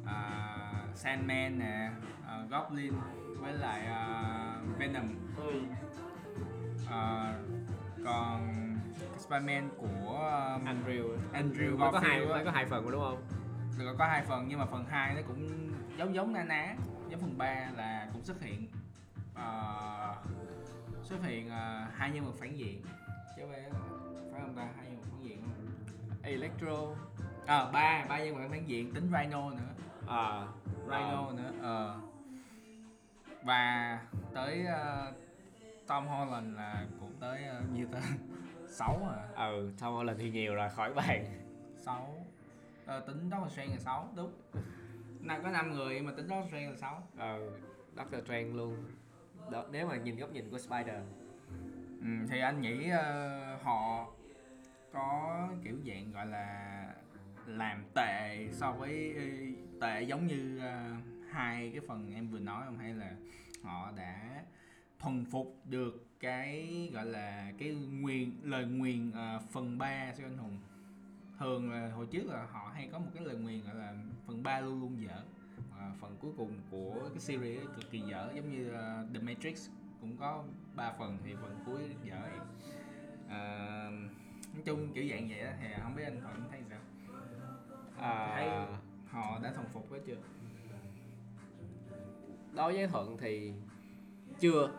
[0.07, 1.91] À, Sandman nè,
[2.27, 2.93] ờ, Goblin
[3.41, 5.61] với lại ờ, Venom Ừ.
[6.91, 7.35] Ờ,
[8.05, 8.57] còn
[9.29, 9.87] Spider-Man của
[10.55, 13.23] um, Andrew Andrew nó có hai nó có hai phần mà đúng không?
[13.79, 15.49] Rồi có hai phần nhưng mà phần 2 nó cũng
[15.97, 16.75] giống giống na ná
[17.09, 18.67] giống phần 3 là cũng xuất hiện
[19.33, 20.27] uh,
[21.03, 22.83] xuất hiện uh, hai nhân vật phản diện
[23.37, 23.63] chứ phải
[24.33, 25.43] phải không ta hai nhân vật phản diện?
[26.23, 26.95] Electro
[27.47, 29.75] à, ba ba nhân vật phản diện tính Rhino nữa
[30.09, 30.47] à,
[30.87, 31.33] Rhino à.
[31.37, 32.03] nữa ờ uh.
[33.43, 34.01] và
[34.35, 35.15] tới uh,
[35.87, 38.03] Tom Holland là cũng tới uh, nhiều tên
[38.77, 39.47] 6 à?
[39.51, 41.25] Ừ thôi lần thì nhiều rồi khỏi bàn.
[41.77, 42.27] 6
[42.87, 44.33] ờ, tính Doctor Strange là 6 đúng.
[45.21, 47.51] Nào có 5 người mà tính Doctor Strange là 6 ờ ừ,
[47.97, 48.85] Doctor Strange luôn.
[49.51, 51.03] Đó, nếu mà nhìn góc nhìn của Spider.
[52.01, 54.07] Ừ, thì anh nghĩ uh, họ
[54.93, 56.95] có kiểu dạng gọi là
[57.47, 59.23] làm tệ so với ờ,
[59.81, 62.79] tệ giống như uh, hai cái phần em vừa nói không?
[62.79, 63.13] Hay là
[63.63, 64.43] họ đã
[64.99, 70.39] thuần phục được cái gọi là cái nguyên lời nguyền ờ, phần 3 siêu anh
[70.39, 70.59] hùng.
[71.39, 73.95] Thường là hồi trước là họ hay có một cái lời nguyền gọi là
[74.27, 75.23] phần 3 luôn luôn dở.
[75.71, 79.21] Và phần cuối cùng của cái series ấy cực kỳ dở giống như ờ, The
[79.21, 79.69] Matrix
[80.01, 82.47] cũng có 3 phần thì phần cuối dở vậy.
[83.29, 83.91] Ờ,
[84.55, 86.81] nói chung kiểu dạng vậy đó thì không biết anh thuận thấy sao?
[87.99, 88.49] Thấy.
[88.49, 88.67] à,
[89.11, 90.17] họ đã thuần phục với chưa?
[92.57, 93.53] Đối với Thuận thì
[94.41, 94.71] chưa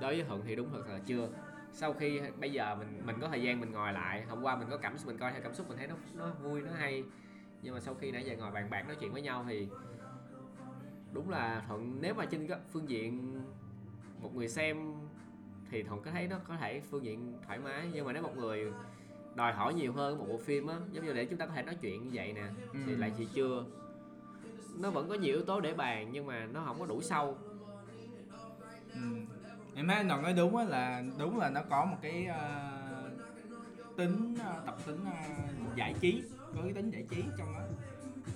[0.00, 1.28] đối với Thuận thì đúng thật là chưa.
[1.72, 4.68] Sau khi bây giờ mình mình có thời gian mình ngồi lại hôm qua mình
[4.70, 7.04] có cảm xúc mình coi theo cảm xúc mình thấy nó nó vui nó hay.
[7.62, 9.68] Nhưng mà sau khi nãy giờ ngồi bàn bạc nói chuyện với nhau thì
[11.12, 13.40] đúng là Thuận nếu mà trên cái phương diện
[14.20, 14.94] một người xem
[15.70, 17.88] thì Thuận có thấy nó có thể phương diện thoải mái.
[17.94, 18.72] Nhưng mà nếu một người
[19.34, 21.62] đòi hỏi nhiều hơn một bộ phim á giống như để chúng ta có thể
[21.62, 22.44] nói chuyện như vậy nè
[22.86, 22.96] thì Ừ.
[22.96, 23.64] lại thì chưa.
[24.78, 27.38] Nó vẫn có nhiều yếu tố để bàn nhưng mà nó không có đủ sâu.
[28.94, 29.00] Ừ.
[29.76, 32.70] em thấy anh Đoàn nói đúng á là đúng là nó có một cái ờ,
[33.96, 35.12] tính ờ, tập tính ờ,
[35.76, 36.22] giải trí
[36.56, 37.60] có cái tính giải trí trong đó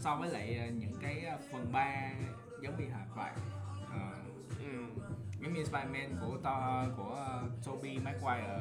[0.00, 2.10] so với lại những cái phần 3
[2.62, 3.30] giống như hạt vậy
[3.92, 4.14] Ờ,
[5.40, 8.60] giống như Spider-Man của to của uh, Tobey Maguire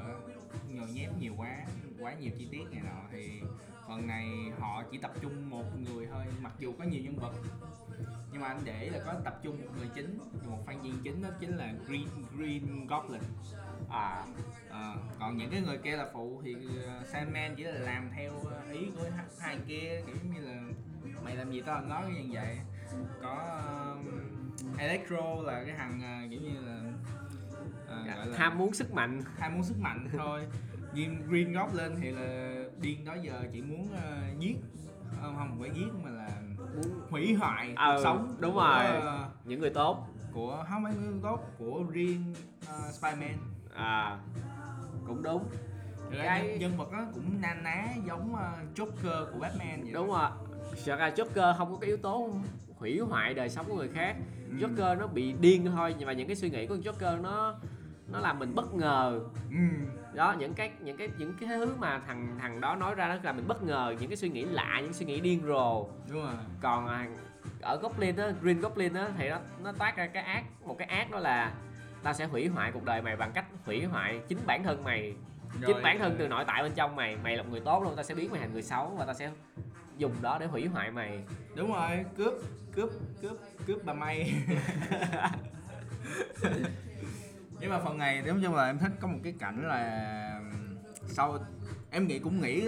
[0.70, 1.66] nhồi nhét nhiều quá
[2.00, 3.02] quá nhiều chi tiết này nọ.
[3.12, 3.42] Thì
[3.88, 4.28] phần này
[4.60, 7.34] họ chỉ tập trung một người thôi mặc dù có nhiều nhân vật
[8.32, 11.22] nhưng mà anh để là có tập trung một người chính một phản diện chính
[11.22, 13.22] đó chính là Green Green Goblin.
[13.90, 14.26] À
[14.78, 18.32] Ờ, còn những cái người kia là phụ thì uh, Sandman chỉ là làm theo
[18.32, 19.06] uh, ý của
[19.40, 20.62] hai, kia kiểu như là
[21.24, 22.58] mày làm gì tao nói như vậy.
[23.22, 23.62] Có
[24.00, 26.82] uh, Electro là cái thằng uh, kiểu như là
[27.84, 29.22] uh, gọi là tham muốn sức mạnh.
[29.38, 30.48] Ham muốn sức mạnh thôi.
[30.94, 34.58] Green, Green Goblin thì là điên đó giờ chỉ muốn uh, giết
[35.22, 36.30] Ờ, không phải giết mà là
[37.10, 38.86] hủy hoại Ờ, cuộc sống đúng của, rồi.
[38.86, 40.08] ờ, những người tốt.
[40.34, 43.38] của không phải người tốt của riêng uh, Spiderman.
[43.76, 44.20] À
[45.08, 45.43] cũng đúng.
[46.17, 48.39] Cái- nhân, vật đó cũng na ná giống uh,
[48.78, 50.30] Joker của Batman vậy đúng rồi.
[50.76, 52.30] Sợ ra Joker không có cái yếu tố
[52.78, 54.15] hủy hoại đời sống của người khác.
[54.60, 57.56] Joker nó bị điên thôi nhưng mà những cái suy nghĩ của Joker nó
[58.12, 59.20] nó làm mình bất ngờ.
[59.52, 59.58] Ừ.
[60.13, 63.15] đó những cái những cái những cái thứ mà thằng thằng đó nói ra nó
[63.24, 65.88] làm mình bất ngờ những cái suy nghĩ lạ những suy nghĩ điên rồ.
[66.10, 66.34] Đúng rồi.
[66.62, 67.08] Còn à,
[67.62, 70.88] ở Goblin á Green Goblin á thì nó nó toát ra cái ác một cái
[70.88, 71.54] ác đó là
[72.04, 75.13] tao sẽ hủy hoại cuộc đời mày bằng cách hủy hoại chính bản thân mày.
[75.54, 77.17] Chính Rồi, bản thân ờ, từ nội tại bên trong mày.
[77.24, 79.13] Mày là một người tốt luôn tao sẽ biến mày thành người xấu và tao
[79.13, 79.32] sẽ
[79.98, 81.20] dùng đó để hủy hoại mày.
[81.56, 82.34] Đúng rồi cướp
[82.74, 82.89] cướp
[83.22, 84.34] cướp cướp bà may
[87.60, 90.41] nhưng mà phần này nói chung là em thích có một cái cảnh là
[91.08, 91.38] sau
[91.91, 92.67] em nghĩ cũng nghĩ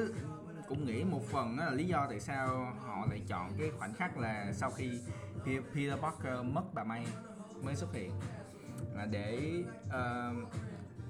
[0.67, 3.93] cũng nghĩ một phần đó là lý do tại sao họ lại chọn cái khoảnh
[3.93, 4.99] khắc là sau khi
[5.45, 7.06] Pe- Peter Parker mất bà May
[7.63, 8.12] mới xuất hiện.
[8.95, 9.54] Là để
[9.89, 10.34] ờ,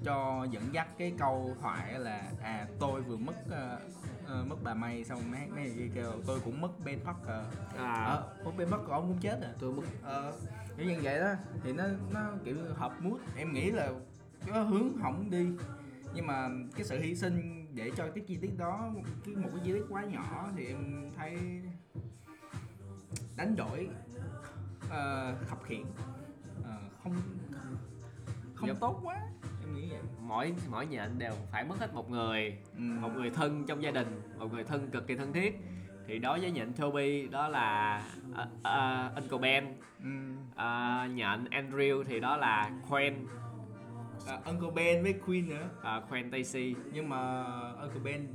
[0.04, 3.78] cho dẫn dắt cái câu thoại là à tôi vừa mất ờ,
[4.26, 7.44] ờ, mất bà May xong mấy mấy người kêu tôi cũng mất Ben Parker.
[7.78, 8.04] À.
[8.04, 9.50] Ờ mất Ben Parker ông cũng chết à?
[9.60, 9.82] Tôi mất.
[10.02, 10.32] Ờ
[10.76, 11.32] kiểu như vậy đó.
[11.64, 13.20] Thì nó nó kiểu hợp mood.
[13.36, 13.92] Em nghĩ là
[14.46, 15.46] cái hướng hỏng đi.
[16.14, 18.90] Nhưng mà cái sự hy sinh để cho cái chi tiết đó
[19.24, 21.36] cái một cái chi tiết quá nhỏ thì em thấy
[23.36, 23.88] đánh đổi
[24.90, 25.82] ờ, khập khiển
[26.64, 27.14] Ờ, không
[28.54, 28.76] không Yep.
[28.80, 29.16] tốt quá.
[29.60, 30.00] Em nghĩ vậy.
[30.20, 32.80] Mỗi mỗi nhện đều phải mất hết một người ừ.
[32.80, 35.60] một người thân trong gia đình một người thân cực kỳ thân thiết.
[36.06, 39.64] Thì đối với nhện Toby đó là uh, uh, Uncle Ben.
[40.04, 40.10] Ừ.
[40.52, 43.26] uh, nhện Andrew thì đó là Quen.
[44.26, 45.68] À, Uncle Ben với Queen nữa.
[45.80, 47.42] Uh, Quen Stacy nhưng mà
[47.80, 48.28] Uncle Ben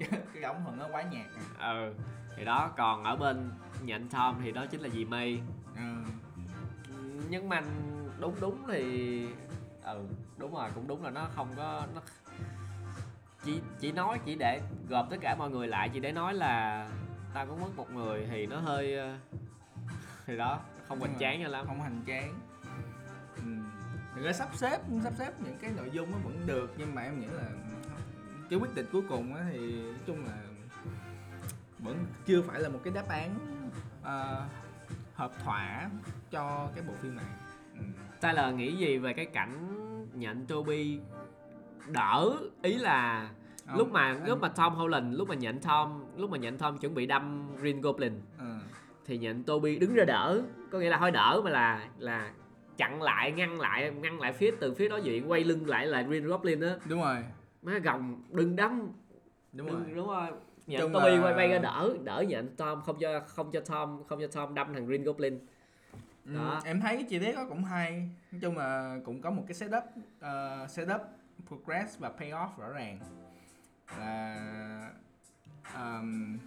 [0.34, 1.26] cái ống phần nó quá nhạt
[1.58, 1.72] à.
[1.72, 1.94] ừ
[2.36, 3.50] thì đó còn ở bên
[3.84, 5.40] nhện Tom thì đó chính là dì May.
[5.76, 5.82] Ờ.
[7.30, 7.62] nhưng mà
[8.20, 9.26] đúng đúng thì
[9.84, 10.00] ừ
[10.36, 12.00] đúng rồi cũng đúng là nó không có nó
[13.44, 16.88] chỉ chỉ nói chỉ để gộp tất cả mọi người lại chỉ để nói là
[17.34, 19.16] tao cũng mất một người thì nó hơi ờ,
[20.26, 20.60] thì đó
[20.92, 22.34] không hoành tráng cho lắm không hoành tráng
[23.36, 23.42] ừ.
[24.14, 27.02] Thực ra sắp xếp sắp xếp những cái nội dung nó vẫn được nhưng mà
[27.02, 27.48] em nghĩ là
[28.50, 30.38] cái quyết định cuối cùng á thì nói chung là
[31.78, 33.34] vẫn chưa phải là một cái đáp án
[34.02, 34.46] ờ,
[35.14, 35.90] hợp thỏa
[36.30, 37.24] cho cái bộ phim này
[37.78, 37.84] ừ.
[38.20, 39.68] Tyler nghĩ gì về cái cảnh
[40.14, 41.00] nhận Toby
[41.88, 42.30] đỡ
[42.62, 43.30] ý là
[43.66, 46.58] Không, lúc mà anh- lúc mà Tom Holland lúc mà nhận Tom lúc mà nhận
[46.58, 48.51] Tom chuẩn bị đâm Green Goblin Ờ.
[49.12, 50.42] thì nhận Toby đứng ra đỡ.
[50.70, 52.32] Có nghĩa là thôi đỡ mà là là
[52.76, 56.02] chặn lại ngăn lại ngăn lại phía từ phía đối diện quay lưng lại là
[56.02, 56.76] Green Goblin á.
[56.88, 57.16] Đúng rồi.
[57.62, 58.88] Má gồng đừng đâm
[59.52, 59.80] đúng rồi.
[59.86, 60.28] Đừng, đúng rồi.
[60.66, 63.60] Nhận Chung Toby là- quay bay ra đỡ đỡ nhận Tom không cho không cho
[63.60, 65.38] Tom không cho Tom đâm thằng Green Goblin.
[66.26, 66.60] Ừ, Đó.
[66.64, 68.08] em thấy cái chi tiết đó cũng hay.
[68.32, 69.82] Nói chung là cũng có một cái setup
[70.18, 71.00] uh, setup
[71.48, 72.98] progress và payoff rõ ràng.
[73.98, 74.90] Là
[75.74, 76.38] um,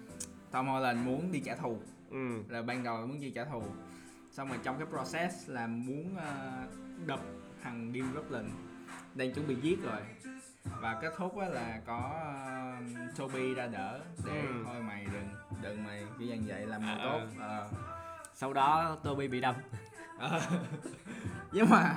[0.51, 1.78] Tom Holland muốn đi trả thù
[2.15, 3.63] ừ là ban đầu muốn đi trả thù
[4.32, 7.19] xong rồi trong cái process là muốn uh, đập
[7.63, 8.49] thằng Dim Goblin
[9.15, 10.01] đang chuẩn bị giết rồi
[10.82, 12.12] và kết thúc á là có
[13.10, 14.63] uh, Toby ra đỡ để Ừ.
[14.65, 15.30] thôi mày đừng
[15.62, 17.28] đừng mày cứ dạng vậy làm À, tốt ừ.
[17.39, 17.69] Ờ.
[18.34, 19.56] sau đó Toby bị đâm
[20.19, 20.41] Ờ.
[21.51, 21.95] nhưng mà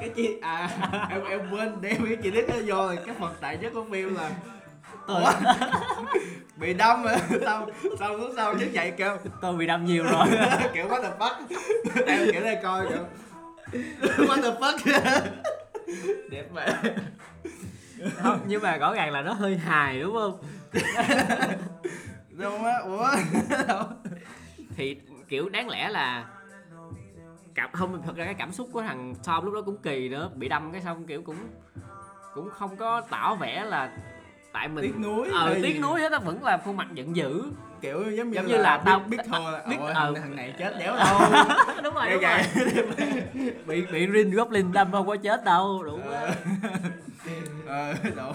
[0.00, 0.70] cái chi à
[1.10, 3.84] em em quên đem cái chi tiết đó vô rồi cái phần tại nhất của
[3.90, 4.30] phim là
[5.08, 5.32] Ủa?
[6.56, 7.04] bị đâm
[7.44, 7.66] sao
[7.98, 9.16] sao lúc sau chứ chạy kêu?
[9.40, 10.26] Tôi bị đâm nhiều rồi.
[10.74, 11.34] Kiểu what the fuck?
[12.06, 13.04] Em kiểu đây coi kiểu
[14.02, 15.00] what the fuck?
[16.30, 16.66] Đẹp mà.
[18.16, 20.38] Không nhưng mà rõ ràng là nó hơi hài đúng không?
[22.30, 23.10] Đâu á ủa?
[24.76, 24.96] Thì
[25.28, 26.24] kiểu đáng lẽ là
[27.54, 30.30] cảm không thật ra cái cảm xúc của thằng Tom lúc đó cũng kỳ nữa.
[30.34, 31.36] Bị đâm cái xong kiểu cũng
[32.34, 33.90] cũng không có tỏ vẻ là
[34.52, 35.78] tại mình tiếc nuối ờ hay tiếc gì.
[35.78, 37.42] nuối hết á vẫn là khuôn mặt giận dữ.
[37.80, 40.14] Kiểu giống như, Giống như là tao- biết, biết thôi là biết- ôi, ờ.
[40.16, 41.18] thằng, này chết đéo đâu.
[41.82, 42.38] Đúng rồi đúng rồi.
[43.66, 46.34] bị bị Green Goblin đâm không có chết đâu đúng quá.
[47.66, 47.94] Ờ.
[48.16, 48.32] Độ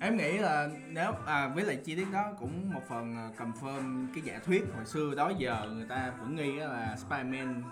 [0.00, 4.06] em nghĩ là nếu à với lại chi tiết đó cũng một phần à, confirm
[4.14, 7.62] cái giả thuyết hồi xưa đó giờ người ta vẫn nghi là Spiderman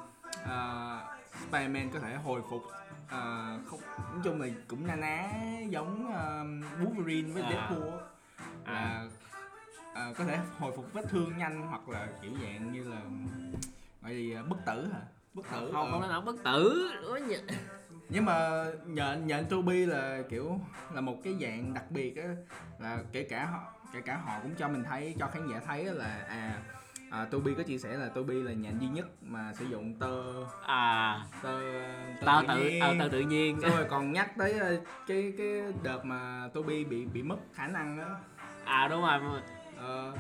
[0.44, 1.00] uh,
[1.48, 2.62] Spiderman có thể hồi phục
[3.08, 5.30] à, không nói chung là cũng na ná
[5.68, 6.44] giống à,
[6.80, 7.50] Wolverine với À.
[7.50, 7.98] Deadpool á.
[8.64, 8.72] À.
[8.72, 9.08] là
[9.94, 13.00] à, có thể hồi phục vết thương nhanh hoặc là kiểu dạng như là
[14.02, 15.00] gọi gì à, bất tử hả
[15.34, 16.00] bất tử không ờ.
[16.00, 16.90] không nói bất tử
[18.08, 20.60] nhưng mà nhận nhận Toby là kiểu
[20.92, 22.28] là một cái dạng đặc biệt á
[22.78, 25.84] là kể cả họ kể cả họ cũng cho mình thấy cho khán giả thấy
[25.84, 26.62] là à,
[27.16, 30.22] à Toby có chia sẻ là Toby là nhện duy nhất mà sử dụng tơ.
[30.66, 31.20] À.
[31.42, 31.60] Tơ
[32.24, 32.80] tao tự nhiên.
[32.80, 33.60] ờ tao tự nhiên.
[33.60, 37.66] Xong rồi còn nhắc tới ờ, cái cái đợt mà Toby bị bị mất khả
[37.66, 38.08] năng á.
[38.64, 39.20] À đúng rồi
[39.76, 40.12] ờ.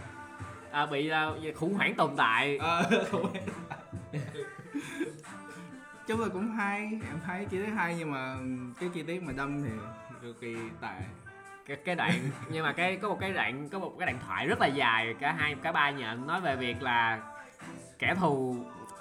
[0.70, 1.10] À, bị
[1.48, 2.58] uh, khủng hoảng tồn tại.
[4.12, 4.20] Biết.
[6.06, 8.36] chung là cũng hay em thấy chi tiết hay nhưng mà
[8.80, 9.70] cái chi tiết mà đâm thì
[10.22, 10.94] cực kỳ tệ
[11.66, 14.46] cái, cái đoạn nhưng mà cái có một cái đoạn có một cái đoạn thoại
[14.46, 17.20] rất là dài cả hai cả ba nhận nói về việc là
[17.98, 18.56] kẻ thù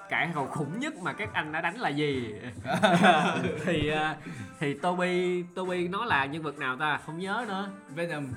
[0.10, 2.36] kẻ thù khủng nhất mà các anh đã đánh là gì.
[3.65, 4.15] Thì ờ,
[4.60, 6.99] thì Toby Toby nói là nhân vật nào ta?
[7.06, 7.69] Không nhớ nữa.
[7.95, 8.28] Venom.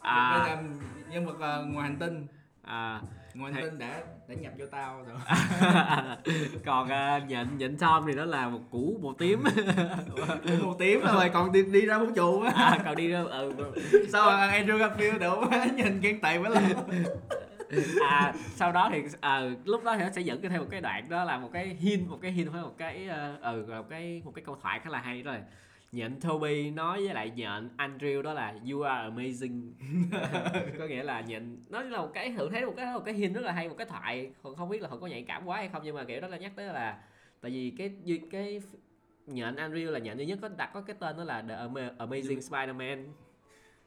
[0.00, 2.26] À, Venom nhân vật ờ, ngoài hành tinh.
[2.62, 3.00] À
[3.34, 5.16] ngoài hành Thế- tinh đã đã nhập vô tao rồi.
[6.64, 9.44] Còn uh, nhịn nhịn Tom thì nó là một củ màu tím.
[10.62, 11.28] Một tiếng rồi.
[11.28, 12.52] Còn đi, đi ra vũ trụ á.
[12.56, 13.52] À, còn đi ra ừ,
[14.12, 15.44] sao mà Andrew Garfield đủ
[15.76, 16.64] nhìn ghen tị quá lên
[18.08, 21.08] à sau đó thì à, lúc đó thì nó sẽ dẫn theo một cái đoạn
[21.08, 24.22] đó là một cái hint một cái hint với một cái ờ, ừ một cái
[24.24, 25.40] một cái câu thoại khá là hay đó là
[25.94, 29.72] nhện Toby nói với lại nhện Andrew đó là you are amazing.
[30.78, 33.34] Có nghĩa là nhện nó là một cái thử thấy một cái một cái hint
[33.34, 34.32] rất là hay một cái thoại.
[34.42, 36.28] Không không biết là họ có nhạy cảm quá hay không nhưng mà kiểu đó
[36.28, 37.02] là nhắc tới là
[37.40, 37.92] tại vì cái
[38.30, 38.60] cái,
[39.26, 41.96] nhện Andrew là nhện duy nhất có đặt có cái tên đó là the Ama-
[41.98, 43.04] amazing Spider-Man.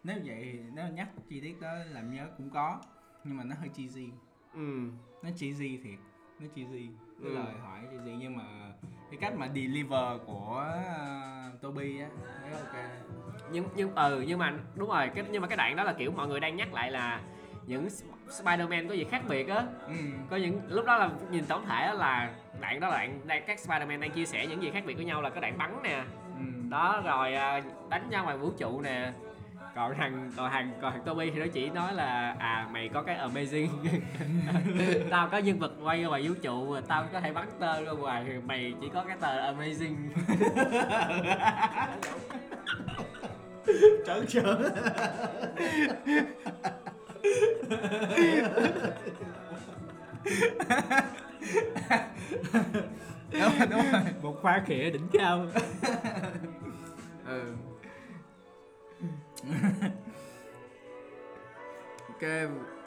[0.04, 2.82] Nếu vậy nếu nhắc chi tiết đó làm nhớ cũng có
[3.24, 4.08] nhưng mà nó hơi cheesy.
[4.54, 4.90] Ừ.
[5.24, 6.00] Nó cheesy thiệt
[6.40, 6.88] nó cheesy.
[7.22, 7.36] Cái Ừ.
[7.36, 8.44] lời hỏi cheesy nhưng mà
[9.12, 10.66] cái cách mà deliver của
[11.54, 12.08] uh, Toby á
[12.44, 12.84] thấy ok
[13.52, 16.12] nhưng nhưng ừ nhưng mà đúng rồi cái nhưng mà cái đoạn đó là kiểu
[16.12, 17.22] mọi người đang nhắc lại là
[17.66, 18.02] những Sp-
[18.44, 19.94] Spider-Man có gì khác biệt á ừ.
[20.30, 23.44] có những lúc đó là nhìn tổng thể á là đoạn đó là đoạn đang
[23.48, 25.80] các Spider-Man đang chia sẻ những gì khác biệt với nhau là cái đoạn bắn
[25.84, 26.04] nè
[26.40, 26.44] Ừ.
[26.70, 29.12] đó rồi à, đánh nhau ngoài vũ trụ nè
[29.78, 33.02] còn thằng còn thằng còn thằng Toby thì nó chỉ nói là à mày có
[33.02, 33.68] cái amazing.
[35.10, 37.92] Tao có nhân vật quay ra ngoài vũ trụ tao có thể bắn tơ ra
[37.92, 39.96] ngoài thì mày chỉ có cái tờ amazing.
[44.06, 44.46] Trơn trơn
[53.32, 54.02] đúng rồi đúng rồi.
[54.22, 55.46] Một pha khịa đỉnh cao.
[57.28, 57.54] Ừ
[62.08, 62.22] ok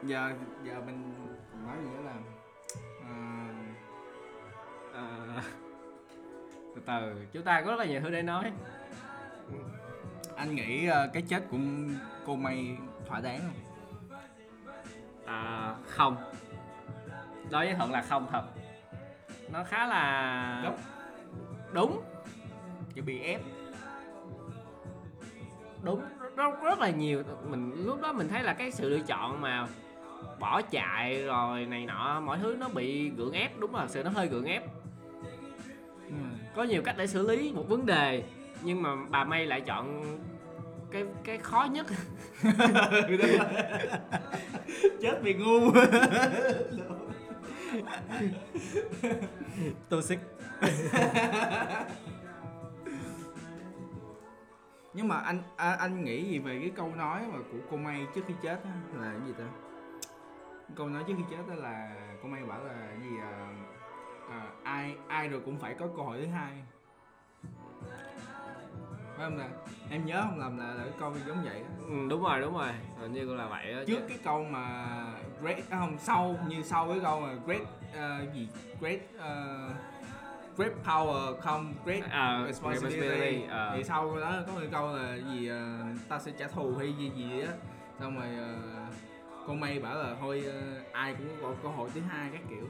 [0.03, 0.33] giờ
[0.65, 1.15] giờ mình
[1.67, 2.15] nói gì nữa là
[3.05, 3.15] à,
[4.95, 5.43] à,
[6.75, 8.53] từ từ chúng ta có rất là nhiều thứ để nói.
[10.37, 11.59] Anh nghĩ ờ, cái chết của
[12.27, 13.81] cô May thỏa đáng không?
[15.27, 16.17] À, không.
[17.51, 18.43] Đối với thuận là không thật.
[19.53, 20.77] Nó khá là Gấp.
[21.73, 22.03] đúng.
[22.95, 23.41] Chỉ bị ép.
[25.83, 26.01] Đúng
[26.37, 27.22] rất, rất là nhiều.
[27.51, 29.66] Mình lúc đó mình thấy là cái sự lựa chọn mà
[30.41, 33.59] bỏ chạy rồi này nọ mọi thứ nó bị gượng ép.
[33.59, 34.62] Đúng là sự nó hơi gượng ép.
[36.55, 38.22] Có nhiều cách để xử lý một vấn đề
[38.62, 40.03] nhưng mà bà May lại chọn
[40.91, 41.87] cái cái khó nhất.
[45.01, 45.70] Chết vì ngu.
[49.89, 50.18] Toxic
[54.93, 58.07] nhưng mà anh à, anh nghĩ gì về cái câu nói mà của cô May
[58.14, 59.45] trước khi chết á, là cái gì ta?
[60.76, 63.49] Câu nói trước khi chết đó là cô May bảo là gì à,
[64.30, 66.53] à, ai ai rồi cũng phải có cơ hội thứ hai.
[69.16, 69.49] Phải không ta?
[69.91, 71.84] Em nhớ không lầm là, là cái câu giống vậy đó.
[71.88, 72.72] ừ, đúng rồi đúng rồi.
[72.99, 74.86] Hình như là vậy đó trước cái câu mà
[75.41, 77.62] great à, không sau như sau cái câu mà great
[77.95, 78.49] ờ, gì?
[78.80, 79.59] Great ờ,
[80.57, 83.73] great power come great À, responsibility ờ.
[83.77, 85.79] thì sau đó có một câu là gì ờ,
[86.09, 87.53] ta sẽ trả thù hay gì gì á
[88.01, 88.55] xong rồi ờ,
[89.47, 90.61] con May bảo là thôi ờ,
[90.93, 92.67] ai cũng có cơ hội thứ hai các kiểu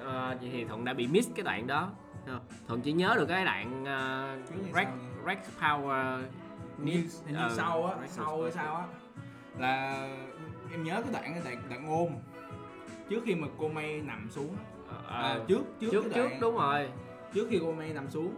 [0.00, 1.90] Ờ, vậy thì thuận đã bị miss cái đoạn đó
[2.26, 2.40] không?
[2.68, 4.86] thuận chỉ nhớ được cái đoạn uh, sau?
[5.26, 6.22] Rex Power
[6.78, 8.84] như, như ờ, sau á sau hay sao á
[9.58, 10.08] là
[10.72, 12.12] em nhớ cái đoạn đoạn, đoạn ôm
[13.08, 14.56] trước khi mà cô May nằm xuống
[15.08, 16.88] Ờ, à, trước trước, trước trước đúng rồi.
[17.34, 18.34] trước khi cô May nằm xuống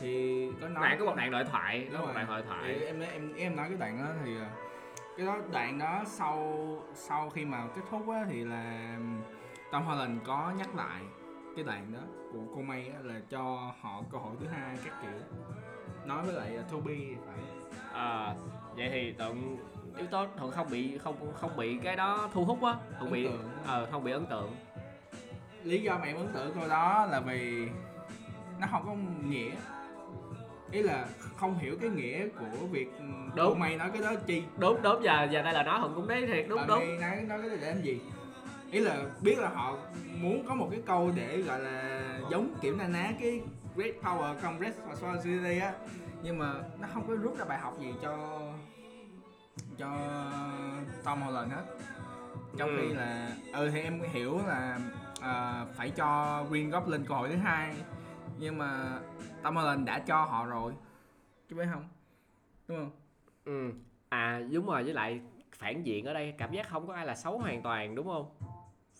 [0.00, 2.74] thì có nói đoạn có một đoạn đối thoại có Đúng một đoạn thì thoại.
[2.86, 4.46] Em em em nói cái đoạn đó thì ờ,
[5.16, 6.56] cái đó đoạn đó sau
[6.94, 8.96] sau khi mà kết thúc á thì là
[9.72, 11.02] Tom Holland có nhắc lại
[11.56, 12.00] cái đoạn đó
[12.32, 15.20] của cô May á, là cho họ cơ hội thứ hai các kiểu.
[16.06, 17.38] Nói với lại uh, Toby phải.
[17.92, 18.34] Ờ,
[18.76, 19.56] vậy thì thuận
[19.96, 23.28] yếu tố thuận không bị không không bị cái đó thu hút á thuận bị
[23.66, 24.50] ờ không bị ấn tượng
[25.64, 27.66] lý do mà em ấn tượng câu đó là vì
[28.60, 28.94] nó không có
[29.28, 29.50] nghĩa.
[30.70, 31.06] Ý là
[31.36, 32.88] không hiểu cái nghĩa của việc
[33.34, 33.58] Đúng.
[33.58, 34.42] May nói cái đó chi.
[34.58, 37.16] Đúng đúng giờ giờ đây là nói thuận cũng thấy thiệt đúng Bà đúng nói
[37.28, 38.00] nói cái đó để làm gì?
[38.70, 39.76] Ý là biết là họ
[40.20, 42.00] muốn có một cái câu để gọi là
[42.30, 43.40] giống kiểu na ná cái
[43.76, 45.72] great power come great responsibility á.
[46.22, 48.40] Nhưng mà nó không có rút ra bài học gì cho
[49.78, 49.90] cho
[51.04, 51.62] Tom Holland hết.
[52.58, 52.76] Trong Ừ.
[52.80, 54.78] khi là ừ thì em hiểu là
[55.22, 57.74] à, phải cho Green Goblin cơ hội thứ hai.
[58.38, 58.98] Nhưng mà
[59.42, 60.72] Tom Holland đã cho họ rồi.
[61.48, 61.88] Chứ phải không?
[62.68, 62.90] Đúng không?
[63.44, 63.72] Ừ.
[64.08, 65.20] À đúng rồi với lại
[65.52, 68.30] phản diện ở đây cảm giác không có ai là xấu hoàn toàn đúng không?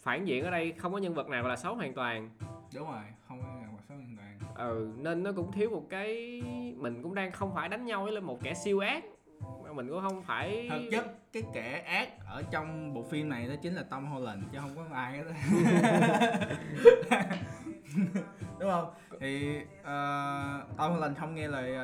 [0.02, 2.30] Phản diện ở đây không có nhân vật nào là xấu hoàn toàn.
[2.74, 4.38] Đúng rồi không có người mặt số hoàn toàn.
[4.54, 6.42] Ừ nên nó cũng thiếu một cái
[6.76, 9.04] mình cũng đang không phải đánh nhau với một kẻ siêu ác
[9.74, 13.54] mình cũng không phải thực chất cái kẻ ác ở trong bộ phim này đó
[13.62, 15.24] chính là Tom Holland chứ không có ai hết.
[18.60, 18.94] Đúng không?
[19.20, 21.78] Thì uh, Tom Holland không nghe lời uh,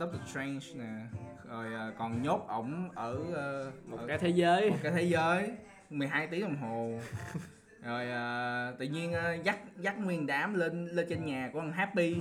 [0.00, 1.06] Doctor Strange nè
[1.48, 4.70] rồi uh, còn nhốt ổng ở uh, một ở cái thế giới.
[4.70, 5.52] một cái thế giới
[5.90, 6.98] 12 tiếng đồng hồ.
[7.82, 11.72] Rồi uh, tự nhiên uh, dắt dắt nguyên đám lên lên trên nhà của thằng
[11.72, 12.16] Happy.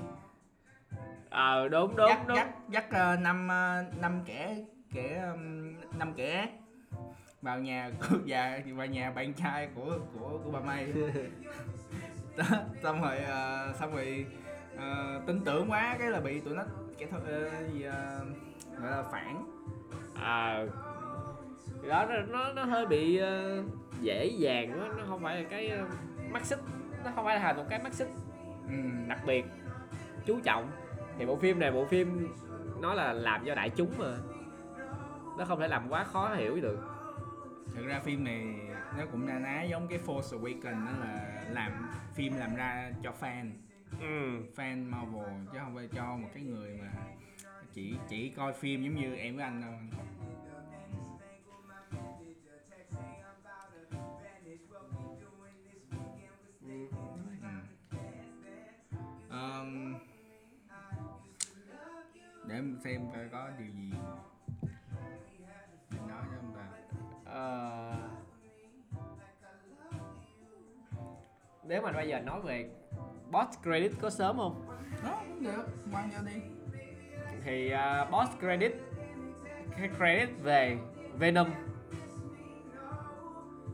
[1.29, 2.37] Ờ đúng đúng dắt đúng.
[2.37, 4.63] dắt dắt uh, năm uh, năm kẻ
[4.93, 6.49] kẻ um, năm kẻ ác
[7.41, 7.91] vào nhà
[8.27, 10.93] và vào nhà bạn trai của của của bà May.
[12.83, 14.25] Xong rồi uh, xong rồi
[14.75, 16.63] uh, tin tưởng quá cái là bị tụi nó
[16.97, 19.45] kẻ thôi uh, gì uh, gọi là phản.
[20.15, 20.65] À
[21.87, 23.63] đó nó, nó nó hơi bị ờ,
[24.01, 25.85] dễ dàng quá nó không phải là cái ờ,
[26.31, 26.59] mắt xích
[27.05, 28.07] nó không phải là một cái mắt xích
[28.67, 28.75] ừ.
[29.07, 29.45] đặc biệt
[30.25, 30.71] chú trọng.
[31.17, 32.27] Thì bộ phim này bộ phim
[32.81, 34.05] nó là làm cho đại chúng mà
[35.37, 36.79] nó không thể làm quá khó hiểu được.
[37.75, 38.55] Thực ra phim này
[38.97, 43.13] nó cũng na ná giống cái Force Awakens đó là làm phim làm ra cho
[43.19, 43.51] fan.
[43.99, 44.43] Ừ.
[44.55, 46.91] Fan Marvel chứ không phải cho một cái người mà
[47.73, 49.73] chỉ chỉ coi phim giống như em với anh đâu.
[59.29, 59.95] Ờm,
[62.47, 63.91] để em xem coi có điều gì
[67.33, 67.93] Ờ,
[71.63, 72.69] nếu mà bây giờ nói về
[73.31, 74.67] boss credit có sớm không?
[75.05, 76.41] Đó cũng được quan cho đi.
[77.43, 78.71] Thì uh, boss credit
[79.77, 80.77] cái credit về
[81.17, 81.47] Venom.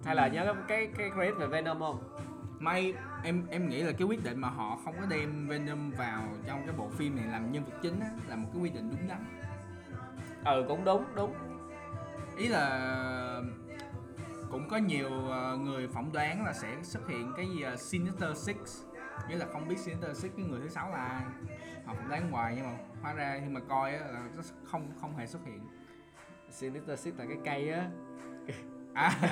[0.05, 2.17] Hay là nhớ cái cái credit về Venom không?
[2.59, 2.93] May
[3.23, 6.65] em em nghĩ là cái quyết định mà họ không có đem Venom vào trong
[6.65, 9.07] cái bộ phim này làm nhân vật chính á, là một cái quyết định đúng
[9.07, 9.25] đắn.
[10.45, 11.33] Ừ cũng đúng đúng.
[12.37, 13.28] Ý là
[14.51, 18.37] cũng có nhiều ờ, người phỏng đoán là sẽ xuất hiện cái gì ờ, Sinister
[18.37, 18.55] Six.
[19.29, 21.23] Nghĩa là không biết Sinister Six cái người thứ sáu là ai.
[21.85, 24.91] Họ phỏng đoán hoài nhưng mà hóa ra khi mà coi á là nó không
[25.01, 25.59] không hề xuất hiện.
[26.49, 27.89] Sinister Six là cái cây á.
[28.93, 29.11] À.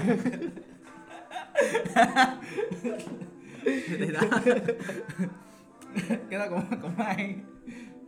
[3.88, 4.22] Thì đó.
[6.30, 7.36] Cái đó cũng cũng hay.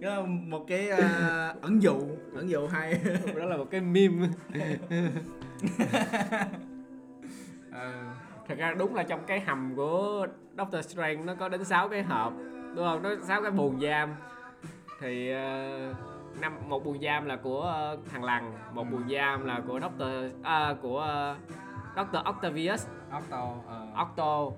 [0.02, 2.02] Cái đó một cái ờ, ẩn dụ
[2.36, 3.02] ẩn dụ hay.
[3.36, 4.28] Đó là một cái meme
[7.80, 7.92] Ờ,
[8.48, 10.28] thật ra đúng là trong cái hầm của
[10.58, 12.34] Doctor Strange nó có đến 6 cái hộp
[12.76, 13.04] đúng không?
[13.04, 14.16] Nó sáu cái buồng giam.
[15.00, 15.94] Thì ờ,
[16.42, 20.10] năm một buồng giam là của ờ, thằng lằn một buồng giam là của Doctor
[20.44, 21.36] à, của ờ,
[21.96, 22.88] Doctor Octavius.
[23.12, 24.50] Octo ờ, Octo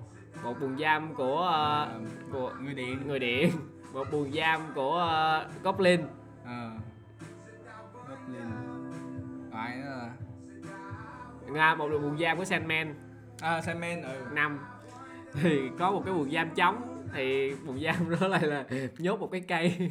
[0.44, 2.00] một buồng giam của ờ, ờ,
[2.32, 2.98] của người điện.
[3.06, 3.50] Người điện.
[3.92, 6.00] Một buồng giam của ờ, Goblin.
[6.44, 6.70] Ờ.
[8.08, 8.50] Goblin.
[9.52, 10.10] Phải nữa là
[11.52, 12.94] Nga một buồng giam của Sandman
[13.42, 14.26] à Sandman ừ.
[14.32, 14.58] Năm.
[15.34, 18.66] Thì có một cái buồng giam trống thì buồng giam đó lại là
[18.98, 19.90] nhốt một cái cây.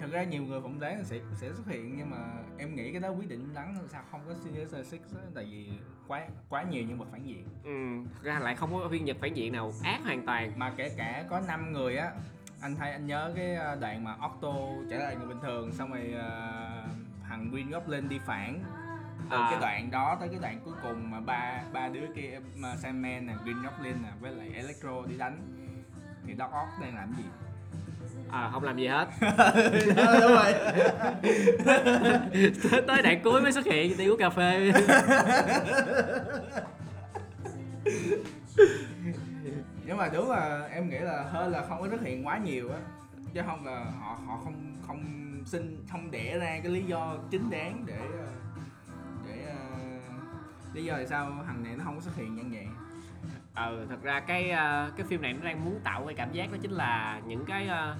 [0.00, 2.16] Thật ra nhiều người phỏng đoán sẽ sẽ xuất hiện nhưng mà
[2.58, 4.02] em nghĩ cái đó quyết định đắn sao?
[4.10, 5.68] Không có Sinister Six á, tại vì
[6.08, 7.44] quá quá nhiều nhân vật phản diện.
[7.64, 10.52] Ừ, thật ra lại không có viên nhật phản diện nào ác hoàn toàn.
[10.56, 12.12] Mà kể cả có 5 người á
[12.60, 14.54] anh thấy anh nhớ cái ờ, đoạn mà Octo
[14.90, 16.84] trở lại người bình thường xong rồi ờ,
[17.28, 18.62] thằng Green Goblin đi phản
[19.30, 19.46] từ À.
[19.50, 23.26] cái đoạn đó tới cái đoạn cuối cùng mà ba ba đứa kia mà Sandman
[23.26, 25.38] nè Green Goblin nè với lại Electro đi đánh
[26.26, 27.24] thì Doc Ock đang làm gì?
[28.30, 29.08] À, không làm gì hết.
[30.20, 30.52] Đúng rồi.
[32.70, 34.72] Tới, tới đoạn cuối mới xuất hiện đi uống cà phê.
[39.86, 42.70] Nhưng mà đúng là em nghĩ là hơn là không có xuất hiện quá nhiều
[42.72, 42.78] á.
[43.34, 45.02] Chứ không là họ họ không không
[45.46, 48.26] xin không đẻ ra cái lý do chính đáng để ờ, để ờ,
[50.76, 52.66] lý do tại sao thằng này nó không có xuất hiện như vậy
[53.54, 56.52] ừ thật ra cái ờ, cái phim này nó đang muốn tạo cái cảm giác
[56.52, 57.96] đó chính là những cái ờ,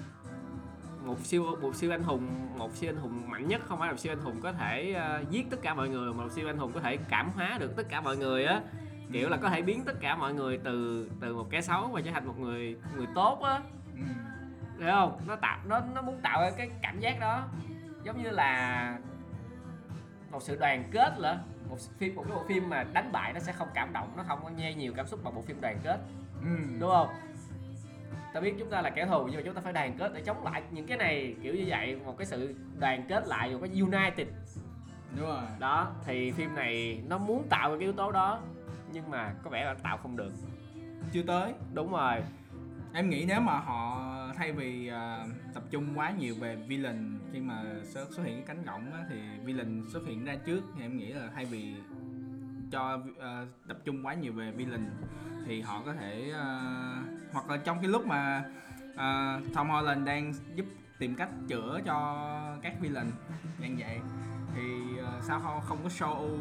[1.05, 3.93] một siêu một siêu anh hùng một siêu anh hùng mạnh nhất không phải là
[3.93, 6.49] một siêu anh hùng có thể ờ, giết tất cả mọi người mà một siêu
[6.49, 8.61] anh hùng có thể cảm hóa được tất cả mọi người á.
[9.13, 12.01] Kiểu là có thể biến tất cả mọi người từ từ một kẻ xấu và
[12.01, 13.61] trở thành một người người tốt á.
[13.95, 14.03] Ừ.
[14.79, 15.21] hiểu không?
[15.27, 17.45] Nó tạo nó nó muốn tạo cái cảm giác đó.
[18.03, 18.99] Giống như là
[20.31, 21.39] một sự đoàn kết là
[21.69, 24.23] một phim một cái bộ phim mà đánh bại nó sẽ không cảm động nó
[24.23, 25.99] không có nghe nhiều cảm xúc bằng bộ phim đoàn kết.
[26.43, 26.57] Ừ.
[26.81, 27.09] đúng không?
[28.35, 30.21] Ta biết chúng ta là kẻ thù nhưng mà chúng ta phải đoàn kết để
[30.21, 33.59] chống lại những cái này kiểu như vậy một cái sự đoàn kết lại một
[33.61, 34.29] cái united.
[35.17, 35.43] Đúng rồi.
[35.59, 38.41] Đó thì phim này nó muốn tạo cái yếu tố đó
[38.93, 40.33] nhưng mà có vẻ là tạo không được.
[41.13, 41.53] Chưa tới.
[41.73, 42.23] Đúng rồi
[42.97, 47.41] em nghĩ nếu mà họ thay vì uh, tập trung quá nhiều về villain khi
[47.41, 50.83] mà xuất xuất hiện cái cánh gọng á, thì villain xuất hiện ra trước thì
[50.83, 51.75] em nghĩ là thay vì
[52.71, 54.91] cho uh, tập trung quá nhiều về villain
[55.47, 58.45] thì họ có thể uh, hoặc là trong cái lúc mà
[58.93, 60.67] uh, Tom Holland đang giúp
[60.99, 63.07] tìm cách chữa cho các villain
[63.59, 64.01] như vậy
[64.55, 64.63] thì
[65.01, 66.39] uh, sao không không có show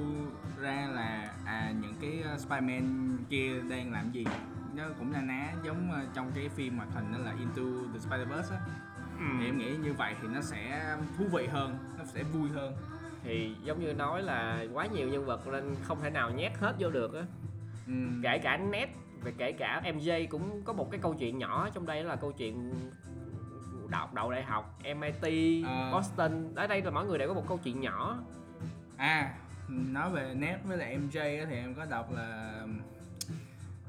[0.61, 4.25] ra là à những cái ờ, Spider-Man kia đang làm gì?
[4.75, 7.61] Nó cũng là ná giống ờ, trong cái phim hoạt hình đó là Into
[7.93, 8.59] the Spider-Verse á.
[9.39, 12.75] Thì em nghĩ như vậy thì nó sẽ thú vị hơn nó sẽ vui hơn.
[13.23, 16.75] Thì giống như nói là quá nhiều nhân vật nên không thể nào nhét hết
[16.79, 17.21] vô được á.
[17.87, 17.93] Ừ.
[18.23, 21.85] kể cả nét và kể cả MJ cũng có một cái câu chuyện nhỏ trong
[21.85, 22.73] đây là câu chuyện
[23.89, 25.91] đọc đậu đại học MIT Ờ.
[25.93, 26.55] Boston.
[26.55, 28.17] Ở đây là mỗi người đều có một câu chuyện nhỏ.
[28.97, 29.33] À
[29.69, 32.61] nói về nét với lại MJ thì em có đọc là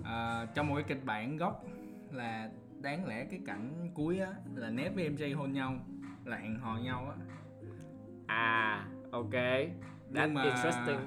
[0.07, 1.65] ờ, trong một cái kịch bản gốc
[2.13, 2.51] là
[2.81, 5.75] đáng lẽ cái cảnh cuối á là nét với MJ hôn nhau
[6.25, 7.25] là hẹn hò nhau á.
[8.27, 9.31] À ok.
[9.31, 9.69] That's
[10.13, 11.01] Nhưng mà- interesting.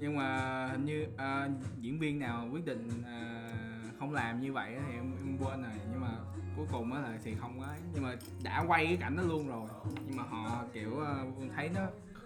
[0.00, 1.48] nhưng mà hình như ờ,
[1.80, 3.48] diễn viên nào quyết định ờ,
[3.98, 5.72] không làm như vậy thì em, em quên rồi.
[5.92, 6.10] Nhưng mà
[6.56, 7.66] cuối cùng á là thì không có.
[7.66, 7.78] Ấy.
[7.94, 9.68] nhưng mà đã quay cái cảnh đó luôn rồi.
[10.06, 11.24] Nhưng mà họ kiểu ờ,
[11.56, 11.80] thấy nó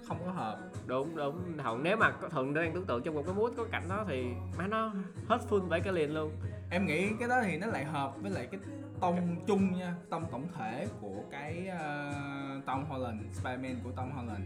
[0.09, 0.59] không có hợp.
[0.86, 1.59] Đúng đúng.
[1.64, 4.05] Thường nếu mà có thường đang tưởng tượng trong một cái mood có cảnh đó
[4.09, 4.24] thì
[4.59, 4.92] má nó
[5.28, 6.32] hết full với cái liền luôn.
[6.70, 8.61] Em nghĩ cái đó thì nó lại hợp với lại cái
[9.00, 12.12] tông chung nha tông tổng thể của cái ờ,
[12.66, 14.44] Tom Holland Spider-Man của Tom Holland.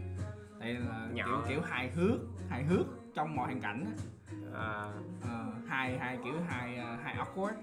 [0.59, 1.25] Đây là Nhỏ.
[1.25, 2.85] kiểu kiểu hài hước hài hước
[3.15, 3.91] trong mọi hoàn cảnh á.
[4.53, 4.91] à,
[5.23, 7.53] Ờ, hai hai kiểu hai ờ, hai awkward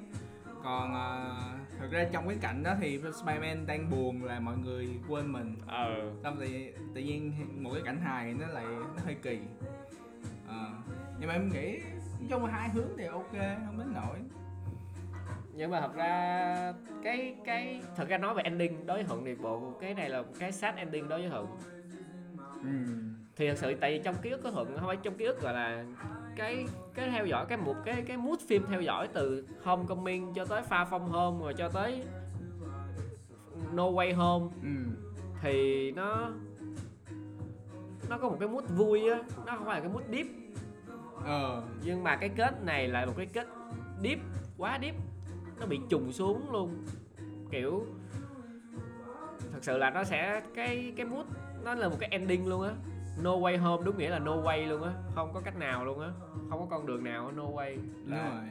[0.64, 1.34] còn ờ,
[1.80, 5.54] thực ra trong cái cảnh đó thì Spider-Man đang buồn là mọi người quên mình.
[5.66, 6.12] Ờ.
[6.22, 9.38] Xong thì tự nhiên một cái cảnh hài nó lại nó hơi kỳ.
[10.48, 10.70] Ờ,
[11.18, 11.78] nhưng mà em nghĩ
[12.30, 13.32] là hai hướng thì ok
[13.66, 14.18] không đến nổi
[15.56, 19.34] nhưng mà thật ra cái cái thật ra nói về ending đối với thuận thì
[19.34, 21.46] bộ cái này là một cái sad ending đối với thuận
[23.36, 25.42] thì thật sự tại vì trong ký ức của thuận không phải trong ký ức
[25.42, 25.84] gọi là
[26.37, 30.45] cái cái theo dõi cái một cái cái mood phim theo dõi từ Homecoming cho
[30.45, 32.03] tới Far From Home rồi cho tới
[33.72, 34.47] No Way Home.
[34.62, 34.68] Ừ.
[35.43, 36.30] thì nó
[38.09, 40.26] nó có một cái mood vui á nó không phải là cái mood deep.
[41.24, 41.62] Ờ.
[41.85, 43.47] Nhưng mà cái kết này là một cái kết
[44.03, 44.18] deep
[44.59, 44.95] quá deep.
[45.61, 46.85] Nó bị trùng xuống luôn.
[47.51, 47.87] Kiểu
[49.53, 51.26] thật sự là nó sẽ cái cái mood
[51.64, 52.72] nó là một cái ending luôn á
[53.22, 54.92] no way home đúng nghĩa là no way luôn á.
[55.14, 56.08] Không có cách nào luôn á.
[56.50, 57.76] Không có con đường nào no way.
[58.04, 58.44] Đúng là rồi.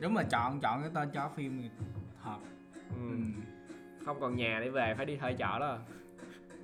[0.00, 1.70] Đúng là chọn chọn cái tên cho phim thì
[2.24, 2.36] thật.
[2.90, 3.16] Ừ, ừ.
[4.06, 5.78] không còn nhà để về phải đi thuê trọ đó.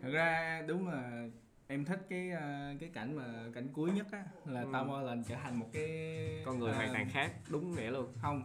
[0.03, 1.27] Thật ra đúng là
[1.67, 3.25] em thích cái ờ, cái cảnh mà
[3.55, 4.69] cảnh cuối nhất á là Ừ.
[4.73, 6.17] Tom Holland trở thành một cái
[6.47, 8.13] con người ờ, hoàn toàn khác đúng nghĩa luôn.
[8.23, 8.43] không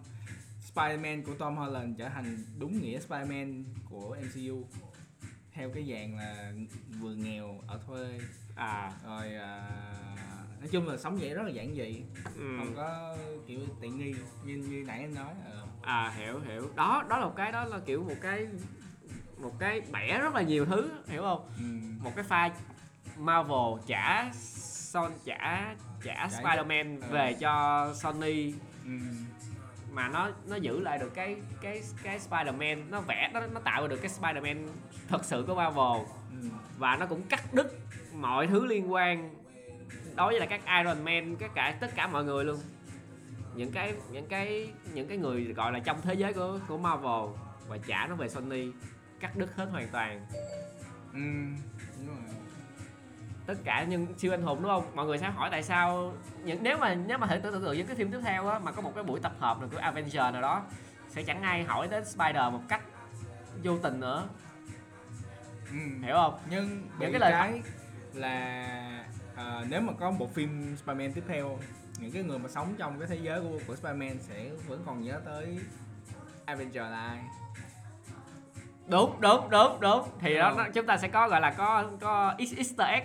[0.73, 4.63] Spider-Man của Tom Holland trở thành đúng nghĩa Spider-Man của MCU
[5.55, 6.51] theo cái dạng là
[6.99, 8.19] vừa nghèo ở thuê
[8.55, 9.61] à rồi à,
[10.59, 12.01] nói chung là sống vậy rất là giản dị
[12.35, 12.55] ừ.
[12.57, 14.13] không có kiểu tiện nghi
[14.45, 15.67] như như nãy em nói ờ.
[15.81, 18.47] à hiểu hiểu đó đó là một cái đó là kiểu một cái
[19.37, 21.63] một cái bẻ rất là nhiều thứ hiểu không ừ.
[22.03, 22.51] một cái pha
[23.17, 28.53] Marvel trả Son trả trả Trả- Spider-Man về cho Sony
[28.85, 28.91] Ừ.
[29.95, 33.87] mà nó nó giữ lại được cái cái cái Spider-Man nó vẽ nó nó tạo
[33.87, 34.67] được cái Spider-Man
[35.07, 36.05] thật sự của Marvel
[36.41, 36.49] Ừ.
[36.77, 37.79] và nó cũng cắt đứt
[38.13, 39.35] mọi thứ liên quan
[40.15, 42.59] đối với là các Iron Man tất cả tất cả mọi người luôn
[43.55, 47.29] những cái những cái những cái người gọi là trong thế giới của của Marvel
[47.67, 48.67] và trả nó về Sony
[49.19, 50.25] cắt đứt hết hoàn toàn
[51.13, 51.19] Ừ.
[51.97, 52.34] đúng rồi
[53.45, 54.95] tất cả những siêu anh hùng đúng không?
[54.95, 57.87] Mọi người sẽ hỏi tại sao những nếu mà nếu mà thử tưởng tượng những
[57.87, 60.15] cái phim tiếp theo á mà có một cái buổi tập hợp nào của Avenger
[60.15, 60.61] nào đó
[61.09, 62.81] sẽ chẳng ai hỏi đến Spider một cách
[63.63, 64.27] vô tình nữa.
[65.71, 65.77] Ừ.
[66.05, 66.39] hiểu không?
[66.49, 67.61] Nhưng Những cái lời- cái
[68.13, 68.65] là
[69.35, 71.59] ờ, nếu mà có một phim Spider-Man tiếp theo
[71.99, 75.01] những cái người mà sống trong cái thế giới của, của Spider-Man sẽ vẫn còn
[75.01, 75.59] nhớ tới
[76.45, 77.19] Avenger là ai?
[78.87, 80.07] Đúng đúng đúng đúng.
[80.19, 80.55] Thì đó Ờ.
[80.57, 83.03] nó, chúng ta sẽ có gọi là có có eas- Easter egg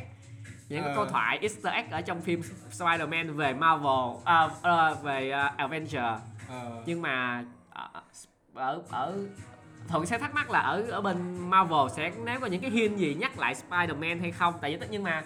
[0.70, 0.96] những cái Ờ.
[0.96, 2.40] câu thoại Easter egg ở trong phim
[2.72, 6.04] Spider-Man về Marvel à, à, về à, Avenger.
[6.48, 7.88] Ờ, nhưng mà ở
[8.54, 9.18] ở, ở
[9.88, 12.96] thuận sẽ thắc mắc là ở ở bên Marvel sẽ nếu có những cái hint
[12.96, 14.54] gì nhắc lại Spider-Man hay không?
[14.60, 15.22] Tại vì tất nhưng mà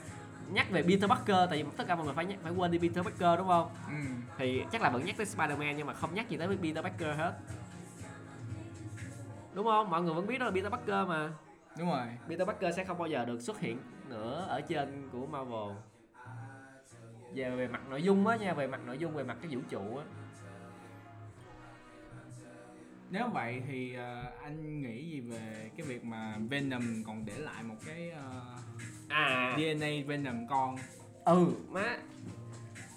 [0.53, 2.79] nhắc về Peter Parker tại vì tất cả mọi người phải nhắc, phải quên đi
[2.79, 3.69] Peter Parker đúng không?
[3.89, 3.95] Ừ.
[4.39, 7.17] thì chắc là vẫn nhắc tới Spider-Man nhưng mà không nhắc gì tới Peter Parker
[7.19, 7.33] hết.
[9.55, 9.91] Đúng không?
[9.91, 11.29] Mọi người vẫn biết đó là Peter Parker mà.
[11.79, 12.07] Đúng rồi.
[12.29, 13.79] Peter Parker sẽ không bao giờ được xuất hiện
[14.09, 15.77] nữa ở trên của Marvel.
[17.35, 19.61] Về về mặt nội dung á nha về mặt nội dung về mặt cái vũ
[19.71, 20.05] trụ á.
[23.11, 27.63] Nếu vậy thì ờ, anh nghĩ gì về cái việc mà Venom còn để lại
[27.63, 28.41] một cái ờ,
[29.09, 29.57] à.
[29.57, 30.77] DNA Venom con?
[31.25, 31.97] Ừ má.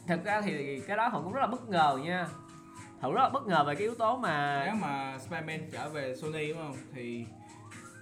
[0.07, 2.27] Thật ra thì cái đó thuận cũng rất là bất ngờ nha.
[3.01, 6.15] Thuận rất là bất ngờ về cái yếu tố mà nếu mà Spider-Man trở về
[6.15, 6.75] Sony đúng không?
[6.93, 7.25] Thì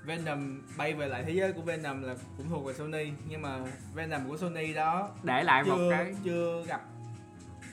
[0.06, 3.60] Venom bay về lại thế giới của Venom là cũng thuộc về Sony nhưng mà
[3.93, 6.82] Venom của Sony đó để lại một chưa cái chưa gặp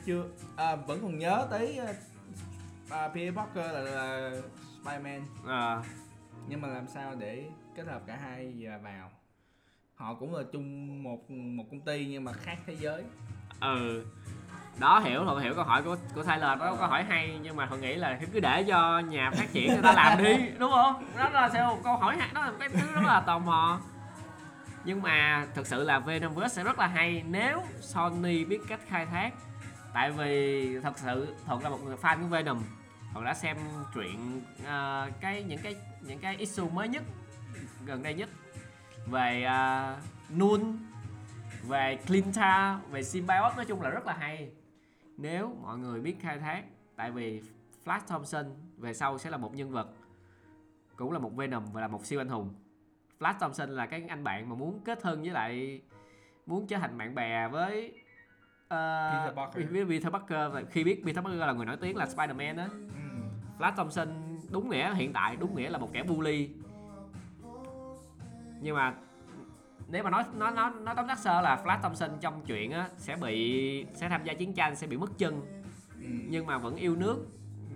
[0.06, 0.24] chưa
[0.56, 4.30] à, vẫn còn nhớ tới uh, Peter Parker là, là
[4.84, 5.20] Spider-Man.
[5.46, 5.82] À,
[6.48, 7.44] nhưng mà làm sao để
[7.76, 9.10] kết hợp cả hai vào?
[9.94, 13.04] Họ cũng là chung một một công ty nhưng mà khác thế giới.
[13.60, 14.04] Ừ
[14.78, 17.66] đó hiểu thuận hiểu câu hỏi của của Tyler đó câu hỏi hay nhưng mà
[17.66, 21.04] thuận nghĩ là cứ để cho nhà phát triển người ta làm đi đúng không?
[21.16, 23.38] Đó là sẽ một câu hỏi hay đó là một cái thứ rất là tò
[23.38, 23.80] mò.
[24.84, 29.06] Nhưng mà thực sự là Venomverse sẽ rất là hay nếu Sony biết cách khai
[29.06, 29.30] thác.
[29.94, 32.62] Tại vì thật sự thuận là một người fan của Venom.
[33.12, 33.56] Thuận đã xem
[33.94, 37.02] truyện ờ, cái những cái những cái issue mới nhất
[37.86, 38.28] gần đây nhất
[39.06, 40.60] về uh, Noon
[41.62, 44.50] về Clinta về Symbiote nói chung là rất là hay
[45.16, 46.64] nếu mọi người biết khai thác
[46.96, 47.42] tại vì
[47.84, 48.46] Flash Thompson
[48.76, 49.88] về sau sẽ là một nhân vật
[50.96, 52.54] cũng là một Venom và là một siêu anh hùng
[53.18, 55.80] Flash Thompson là cái anh bạn mà muốn kết thân với lại
[56.46, 58.02] muốn trở thành bạn bè với
[58.68, 59.88] ờ, Peter Parker.
[59.88, 62.78] Peter Parker và khi biết Peter Parker là người nổi tiếng là Spider-Man đó ừ.
[63.58, 64.08] Flash Thompson
[64.50, 66.50] đúng nghĩa hiện tại đúng nghĩa là một kẻ bully
[68.60, 68.94] nhưng mà
[69.92, 72.88] nếu mà nói nó nó nó tóm tắt sơ là Flash Thompson trong truyện á
[72.98, 75.40] sẽ bị sẽ tham gia chiến tranh sẽ bị mất chân.
[76.00, 76.08] Ừ.
[76.28, 77.26] nhưng mà vẫn yêu nước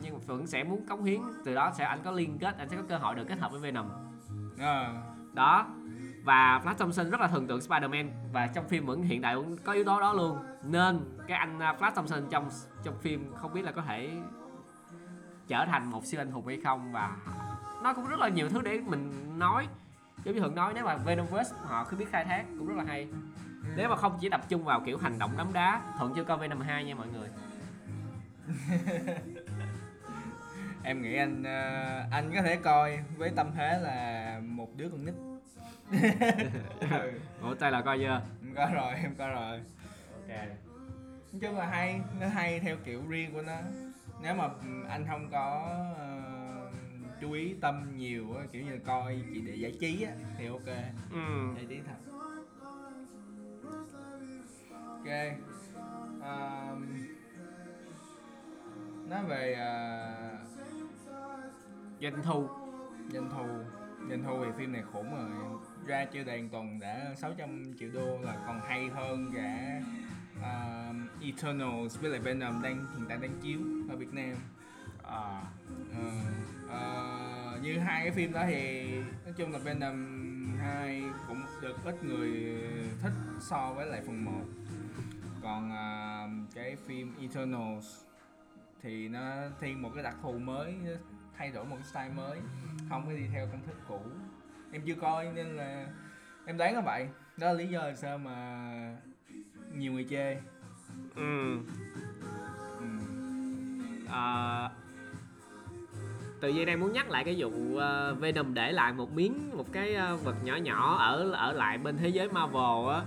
[0.03, 1.21] nhưng vẫn sẽ muốn cống hiến.
[1.45, 3.51] Từ đó sẽ anh có liên kết anh sẽ có cơ hội được kết hợp
[3.51, 3.87] với Venom.
[4.59, 4.95] Ờ.
[5.33, 5.67] đó.
[6.25, 9.57] Và Flash Thompson rất là thần tượng Spider-Man và trong phim vẫn hiện tại vẫn
[9.65, 10.39] có yếu tố đó luôn.
[10.63, 12.49] Nên cái anh uh, Flash Thompson trong
[12.85, 14.11] trong phim không biết là có thể
[15.49, 17.17] trở thành một siêu anh hùng hay không và
[17.83, 19.67] nó cũng rất là nhiều thứ để mình nói
[20.27, 22.85] giống như thuận nói nếu mà Venomverse họ cứ biết khai thác cũng rất là
[22.85, 23.09] hay.
[23.77, 26.39] Nếu mà không chỉ tập trung vào kiểu hành động đấm đá thuận chưa coi
[26.39, 27.29] Venom 2 nha mọi người.
[30.85, 35.05] Em nghĩ anh ờ, anh có thể coi với tâm thế là một đứa con
[35.05, 35.15] nít.
[36.91, 37.13] Ừ,
[37.43, 38.23] ủa tay là coi chưa?
[38.43, 39.61] Em có rồi em có rồi.
[40.13, 40.29] Ok.
[41.33, 43.59] Nói chung là hay nó hay theo kiểu riêng của nó.
[44.23, 44.49] Nếu mà
[44.89, 46.36] anh không có ờ,
[47.21, 50.67] chú ý tâm nhiều á, kiểu như coi chỉ để giải trí á, thì ok.
[51.13, 51.55] Ừ.
[51.57, 52.13] giải trí thật.
[54.89, 55.13] Ok.
[56.21, 56.87] Um,
[59.09, 60.15] nói về ờ,
[62.01, 62.49] doanh thu.
[63.13, 63.47] Doanh thu.
[64.09, 65.59] Doanh thu thì phim này khủng rồi.
[65.87, 69.81] Ra chưa đầy tuần đã 600 triệu đô là còn hay hơn cả
[70.39, 73.61] uh, Eternals với lại Venom đang hiện tại đang chiếu
[73.91, 74.35] ở Việt Nam.
[75.03, 75.43] À,
[75.99, 78.91] Ờ, ờ, như hai cái phim đó thì
[79.25, 80.27] nói chung là Venom
[80.61, 82.59] 2 cũng được ít người
[83.03, 84.33] thích so với lại phần 1
[85.43, 87.87] còn ờ, cái phim Eternals
[88.83, 89.21] thì nó
[89.61, 90.75] thiên một cái đặc thù mới
[91.39, 92.39] thay đổi một cái style mới
[92.89, 94.01] không có đi theo công thức cũ
[94.73, 95.87] em chưa coi nên là
[96.47, 98.97] em đoán là vậy đó là lý do là sao mà
[99.75, 100.35] nhiều người chê
[101.15, 101.59] ừ.
[102.79, 102.87] ừ.
[104.09, 104.71] à,
[106.41, 109.73] tự nhiên đang muốn nhắc lại cái vụ uh, Venom để lại một miếng một
[109.73, 113.03] cái uh, vật nhỏ nhỏ ở ở lại bên thế giới Marvel á.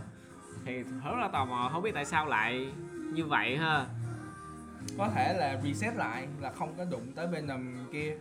[0.66, 2.72] Thì rất là tò mò không biết tại sao lại
[3.14, 3.86] như vậy ha.
[4.98, 8.18] Có thể là reset lại là không có đụng tới Venom kia.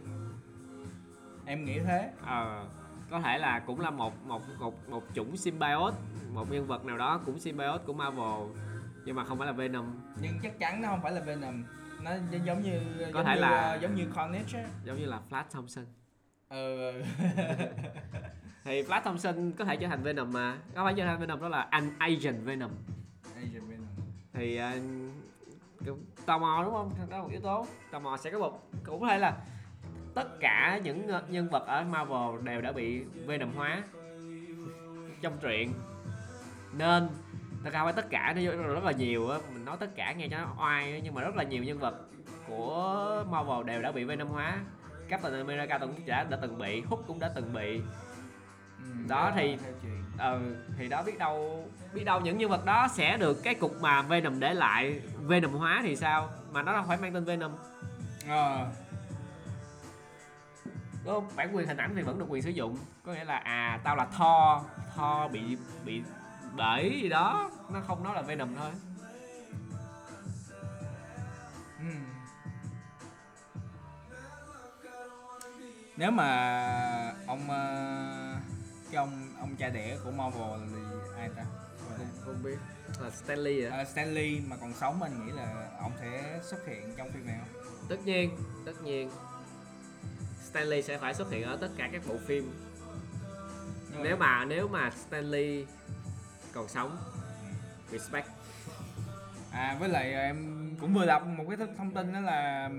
[1.47, 2.11] Em nghĩ thế.
[2.27, 2.65] Ờ
[3.11, 5.97] có thể là cũng là một một một một chủng symbiote
[6.33, 8.51] một nhân vật nào đó cũng symbiote của Marvel
[9.05, 9.85] nhưng mà không phải là Venom.
[10.21, 11.65] Nhưng chắc chắn nó không phải là Venom
[12.09, 14.07] nó gi- giống như Có giống thể như, là- ờ, giống như
[14.55, 14.65] á.
[14.85, 15.85] giống như là Flash Thompson.
[16.49, 16.93] Ừ
[18.65, 20.59] thì Flash Thompson có thể trở thành Venom mà.
[20.75, 22.71] Có phải trở thành Venom đó là an Agent Venom.
[23.35, 23.87] Agent Venom.
[24.33, 24.61] Thì
[25.89, 25.97] uh,
[26.27, 26.93] tò mò đúng không?
[27.11, 27.67] Đó là một yếu tố.
[27.91, 29.37] Tò mò sẽ có một cũng có thể là
[30.15, 33.83] tất cả những nhân vật ở Marvel đều đã bị Venom hóa
[35.23, 35.73] trong truyện.
[36.73, 37.09] Nên
[37.65, 40.39] thật ra tất cả nó rất là nhiều á mình nói tất cả nghe cho
[40.39, 41.95] nó oai nhưng mà rất là nhiều nhân vật
[42.49, 44.59] của Marvel đều đã bị Venom hóa.
[45.09, 47.81] Captain America cũng đã, đã từng bị Hulk cũng đã từng bị.
[48.83, 49.57] Ừ, Đó thì-
[50.19, 53.81] ừ thì đó biết đâu biết đâu những nhân vật đó sẽ được cái cục
[53.83, 56.29] mà Venom để lại Venom hóa thì sao?
[56.53, 57.53] Mà nó đâu phải mang tên Venom.
[58.29, 58.67] Ờ.
[61.05, 61.29] Đúng không?
[61.37, 62.77] Bản quyền hình ảnh thì vẫn được quyền sử dụng.
[63.07, 64.63] Có nghĩa là à tao là Thor
[64.97, 66.03] Thor bị bị
[66.59, 67.51] bể gì đó.
[67.71, 68.71] Nó không nói là Venom thôi.
[71.79, 71.85] Ừ.
[75.97, 78.37] nếu mà ông ờ,
[78.85, 81.43] cái ông ông cha đẻ của Marvel là ai ta?
[81.91, 82.57] Là- không biết.
[83.01, 86.95] Là Stanley à Ờ, Stanley mà còn sống anh nghĩ là ông sẽ xuất hiện
[86.97, 87.63] trong phim này không?
[87.89, 88.37] tất nhiên
[88.67, 89.11] tất nhiên.
[90.51, 92.53] Stanley sẽ phải xuất hiện ở tất cả các bộ phim.
[93.93, 95.67] Nhưng nếu mà nếu mà Stanley
[96.53, 96.97] còn sống
[97.93, 98.27] respect
[99.51, 102.71] À với lại ờ, em cũng vừa đọc một cái th- thông tin đó là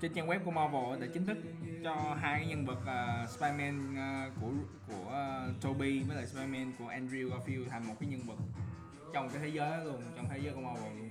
[0.00, 1.36] trên trang web của Marvel đã chính thức
[1.84, 4.50] cho hai cái nhân vật uh, Spider-Man ờ, của
[4.88, 8.34] của ờ, Tobey với lại Spider-Man của Andrew Garfield thành một cái nhân vật
[9.14, 11.10] trong cái thế giới luôn, trong thế giới của Marvel luôn.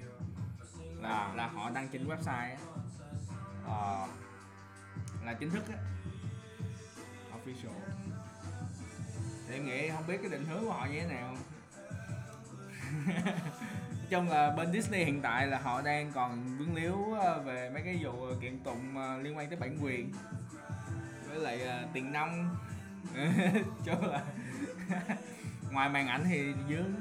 [1.01, 1.33] Là À.
[1.35, 2.57] là họ đăng trên website á,
[3.67, 4.07] ờ,
[5.25, 5.77] là chính thức á.
[7.33, 7.73] Official.
[9.47, 11.35] Thì em nghĩ không biết cái định hướng của họ như thế nào.
[13.05, 17.69] Nói chung là bên Disney hiện tại là họ đang còn vướng líu ờ, về
[17.69, 20.11] mấy cái vụ ờ, kiện tụng ờ, liên quan tới bản quyền.
[21.29, 22.55] Với lại tiền nông
[23.85, 24.23] chứ là
[25.71, 26.93] ngoài màn ảnh thì dướng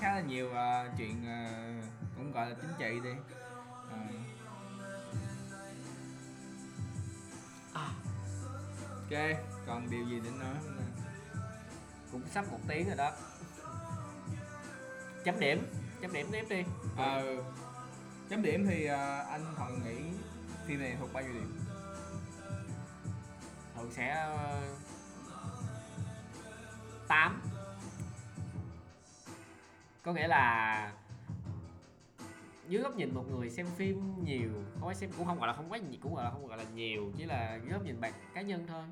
[0.00, 0.50] khá là nhiều
[0.98, 1.24] chuyện
[2.16, 3.10] cũng gọi là chính trị đi.
[7.74, 7.88] À.
[9.10, 10.80] ok còn điều gì để nói không
[12.12, 13.12] cũng sắp một tiếng rồi đó
[15.24, 15.66] chấm điểm
[16.02, 16.64] chấm điểm tiếp đi.
[16.96, 17.36] Ờ,
[18.30, 19.96] chấm điểm thì ờ, anh thuận nghĩ
[20.66, 21.58] phim này thuộc bao nhiêu điểm?
[23.74, 24.62] Thường sẽ ờ,
[27.08, 27.40] tám.
[30.02, 30.92] Có nghĩa là
[32.68, 34.50] dưới góc nhìn một người xem phim nhiều
[34.80, 36.58] không phải xem cũng không gọi là không quá nhiều cũng gọi là không gọi
[36.58, 38.84] là nhiều chỉ là dưới góc nhìn bạn cá nhân thôi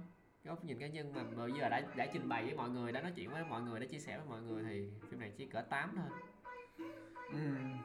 [0.45, 3.01] góc nhìn cá nhân mà bây giờ đã đã trình bày với mọi người đã
[3.01, 5.47] nói chuyện với mọi người đã chia sẻ với mọi người thì phim này chỉ
[5.47, 6.07] cỡ 8 thôi
[7.33, 7.39] ừ.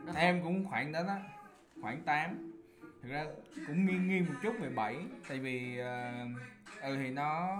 [0.05, 1.17] Nó em cũng khoảng đó đó
[1.81, 2.51] khoảng 8
[3.01, 3.25] thực ra
[3.67, 4.97] cũng nghiêng nghiêng một chút 17
[5.29, 6.11] tại vì ờ,
[6.81, 7.57] ừ thì nó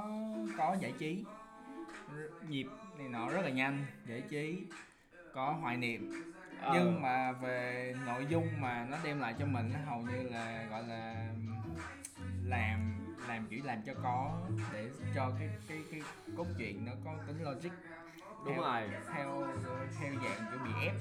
[0.58, 1.24] có giải trí
[2.16, 2.68] R- nhịp
[2.98, 4.64] này nọ rất là nhanh giải trí
[5.34, 6.12] có hoài niệm
[6.62, 6.72] Ờ.
[6.74, 10.66] nhưng mà về nội dung mà nó đem lại cho mình nó hầu như là
[10.70, 11.26] gọi là
[12.46, 13.03] làm
[13.34, 14.42] làm kiểu làm cho có
[14.74, 16.02] để cho cái cái cái
[16.38, 17.70] cốt truyện nó có tính logic
[18.46, 18.82] đúng theo- rồi.
[19.14, 19.48] theo
[20.00, 20.94] theo dạng kiểu bị ép.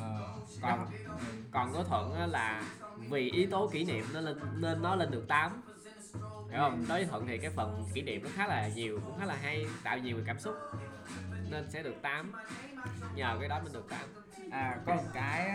[0.00, 0.86] Ờ, còn
[1.50, 2.62] còn có thuận á là
[3.10, 5.62] vì yếu tố kỷ niệm nó lên nên nó lên được 8
[6.50, 6.84] hiểu không?
[6.88, 9.36] Đối với thuận thì cái phần kỷ niệm nó khá là nhiều cũng khá là
[9.42, 10.54] hay tạo nhiều cảm xúc
[11.50, 12.32] nên sẽ được 8
[13.14, 14.00] nhờ cái đó mới được 8
[14.50, 15.50] à có một cái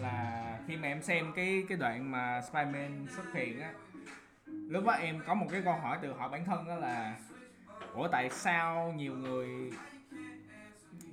[0.00, 3.72] là khi mà em xem cái cái đoạn mà Spiderman xuất hiện á
[4.68, 7.16] lúc đó em có một cái câu hỏi tự hỏi bản thân đó là,
[7.94, 9.72] ủa, tại sao nhiều người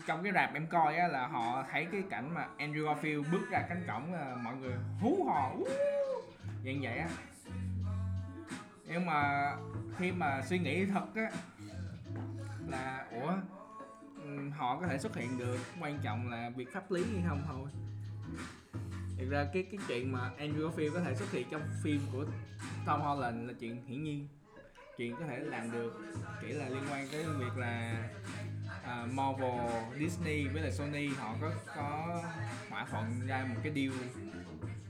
[0.07, 3.49] trong cái rạp em coi á là họ thấy cái cảnh mà Andrew Garfield bước
[3.51, 6.21] ra cánh cổng là mọi người hú hò, "Woo!"
[6.65, 7.07] dạng vậy á
[8.87, 9.51] nhưng mà
[9.97, 11.31] khi mà suy nghĩ thật á
[12.67, 13.33] là, ủa
[14.23, 17.43] ừ, họ có thể xuất hiện được, quan trọng là việc pháp lý hay không
[17.47, 17.69] thôi
[19.17, 22.25] thực ra cái cái chuyện mà Andrew Garfield có thể xuất hiện trong phim của
[22.85, 24.27] Tom Holland là chuyện hiển nhiên.
[24.97, 25.93] Chuyện có thể làm được
[26.41, 28.03] chỉ là liên quan tới việc là
[28.67, 29.59] uh, Marvel,
[29.99, 32.23] Disney với lại Sony họ có có
[32.69, 33.91] thỏa thuận ra một cái deal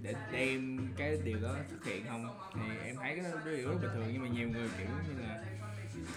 [0.01, 2.39] để đem cái điều đó thực hiện không?
[2.55, 5.21] Thì em thấy cái đó điều rất bình thường nhưng mà nhiều người kiểu như
[5.21, 5.43] là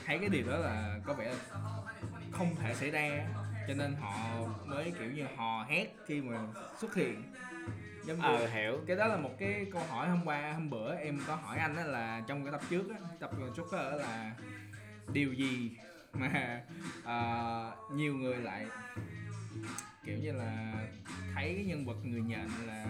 [0.07, 1.61] thấy cái điều đó là có vẻ là
[2.33, 3.27] không thể xảy ra.
[3.69, 6.39] Cho nên họ mới kiểu như hò hét khi mà
[6.81, 7.23] xuất hiện
[8.09, 8.81] giống ờ hiểu.
[8.87, 11.77] cái đó là một cái câu hỏi hôm qua hôm bữa em có hỏi anh
[11.77, 14.33] đó là trong cái tập trước á, tập trước đó là
[15.13, 15.71] điều gì
[16.13, 16.61] mà
[17.05, 18.67] ờ, nhiều người lại
[20.05, 20.73] kiểu như là
[21.35, 22.87] thấy cái nhân vật người nhận là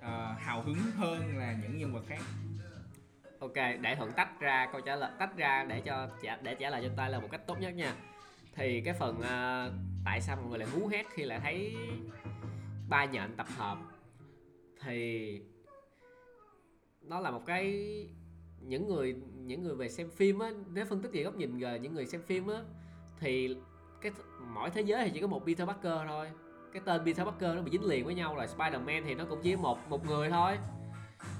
[0.00, 2.20] ờ, hào hứng hơn là những nhân vật khác?
[3.40, 6.08] Ok để thuận tách ra câu trả lời tách ra để cho
[6.42, 7.94] để trả lời cho ta là một cách tốt nhất nha.
[8.54, 9.72] Thì cái phần ờ,
[10.04, 11.76] tại sao mọi người lại hú hét khi lại thấy
[12.88, 13.78] ba nhện tập hợp.
[14.80, 15.40] Thì
[17.02, 17.74] nó là một cái
[18.60, 21.78] những người những người về xem phim á nếu phân tích về góc nhìn về
[21.78, 22.62] những người xem phim á
[23.20, 23.56] thì
[24.00, 24.12] cái
[24.54, 26.30] mỗi thế giới thì chỉ có một Peter Parker thôi.
[26.72, 29.40] Cái tên Peter Parker nó bị dính liền với nhau là Spider-Man thì nó cũng
[29.42, 30.58] chỉ một một người thôi.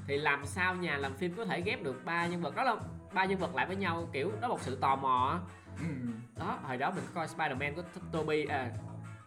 [0.07, 2.57] Thì làm sao nhà làm phim có thể ghép được ba nhân vật?
[2.57, 2.77] Đó là
[3.15, 5.41] ba nhân vật lại với nhau kiểu đó một sự tò mò á.
[6.39, 8.73] đó hồi đó mình coi Spider-Man của T- Tobey à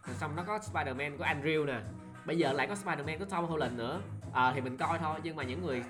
[0.07, 1.81] rồi xong nó có Spider-Man của Andrew nè
[2.27, 4.01] bây giờ lại có Spider-Man của Tom Holland nữa.
[4.33, 5.83] Ờ thì mình coi thôi nhưng mà những người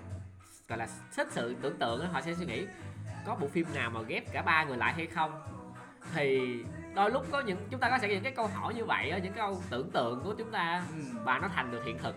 [0.68, 2.66] gọi là thích sự tưởng tượng họ sẽ suy nghĩ
[3.26, 5.42] có bộ phim nào mà ghép cả ba người lại hay không?
[6.14, 6.40] Thì
[6.96, 9.14] đôi lúc có những chúng ta có sẽ có những cái câu hỏi như vậy
[9.24, 10.84] những câu tưởng tượng của chúng ta
[11.24, 12.16] và nó thành được hiện thực.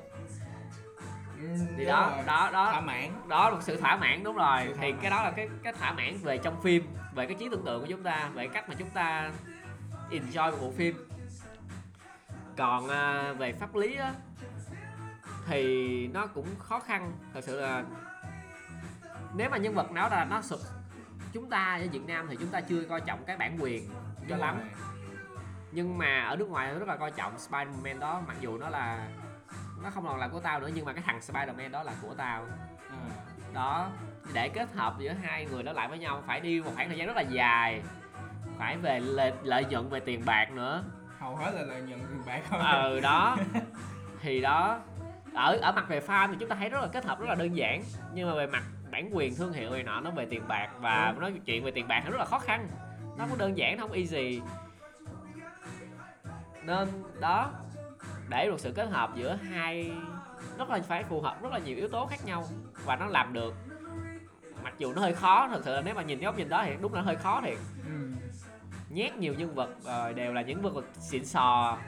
[1.76, 2.70] Thì đó đó đó.
[2.70, 3.10] Thỏa mãn.
[3.28, 4.60] Đó là một sự thỏa mãn đúng rồi.
[4.80, 5.00] Thì mãn.
[5.02, 7.80] cái đó là cái cái thỏa mãn về trong phim về cái trí tưởng tượng
[7.80, 9.30] của chúng ta về cách mà chúng ta
[10.10, 11.09] enjoy một bộ phim
[12.60, 14.14] còn à, về pháp lý á
[15.46, 17.84] thì nó cũng khó khăn thật sự là
[19.36, 20.60] nếu mà nhân vật nào là nó sụp
[21.32, 23.90] chúng ta ở Việt Nam thì chúng ta chưa coi trọng cái bản quyền
[24.28, 24.68] cho lắm rồi.
[25.72, 29.08] nhưng mà ở nước ngoài rất là coi trọng Spider-Man đó mặc dù nó là
[29.82, 32.14] nó không còn là của tao nữa nhưng mà cái thằng Spider-Man đó là của
[32.14, 32.46] tao
[32.90, 32.96] Ờ.
[33.54, 33.90] đó
[34.32, 36.98] để kết hợp giữa hai người đó lại với nhau phải đi một khoảng thời
[36.98, 37.82] gian rất là dài
[38.58, 40.84] phải về lợi, lợi nhuận về tiền bạc nữa
[41.20, 43.36] hầu hết là lợi nhuận tiền bạc thôi ờ đó.
[44.22, 44.80] Thì đó.
[45.34, 47.34] Ở ở mặt về fan thì chúng ta thấy rất là kết hợp rất là
[47.34, 47.82] đơn giản.
[48.14, 51.14] Nhưng mà về mặt bản quyền thương hiệu này nọ nó về tiền bạc và
[51.18, 52.68] nói chuyện về tiền bạc nó rất là khó khăn.
[53.18, 54.40] Nó không đơn giản nó không easy.
[56.62, 56.88] Nên
[57.20, 57.50] đó
[58.28, 59.92] để được sự kết hợp giữa hai
[60.58, 62.44] rất là phải phù hợp rất là nhiều yếu tố khác nhau
[62.84, 63.54] và nó làm được.
[64.62, 66.62] Mặc dù nó hơi khó thật sự là nếu mà nhìn cái góc nhìn đó
[66.66, 67.58] thì đúng là hơi khó thiệt.
[67.86, 68.10] Ừ.
[68.90, 71.78] nhét nhiều nhân vật ờ, đều là những nhân vật xịn sò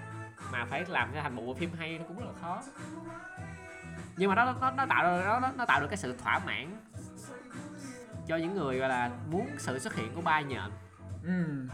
[0.52, 2.62] mà phải làm cho thành một bộ phim hay nó cũng rất là khó.
[4.16, 6.76] Nhưng mà nó nó, nó tạo ra nó, nó, tạo được cái sự thỏa mãn
[8.28, 10.70] cho những người gọi là muốn sự xuất hiện của ba nhện
[11.24, 11.66] Ừ.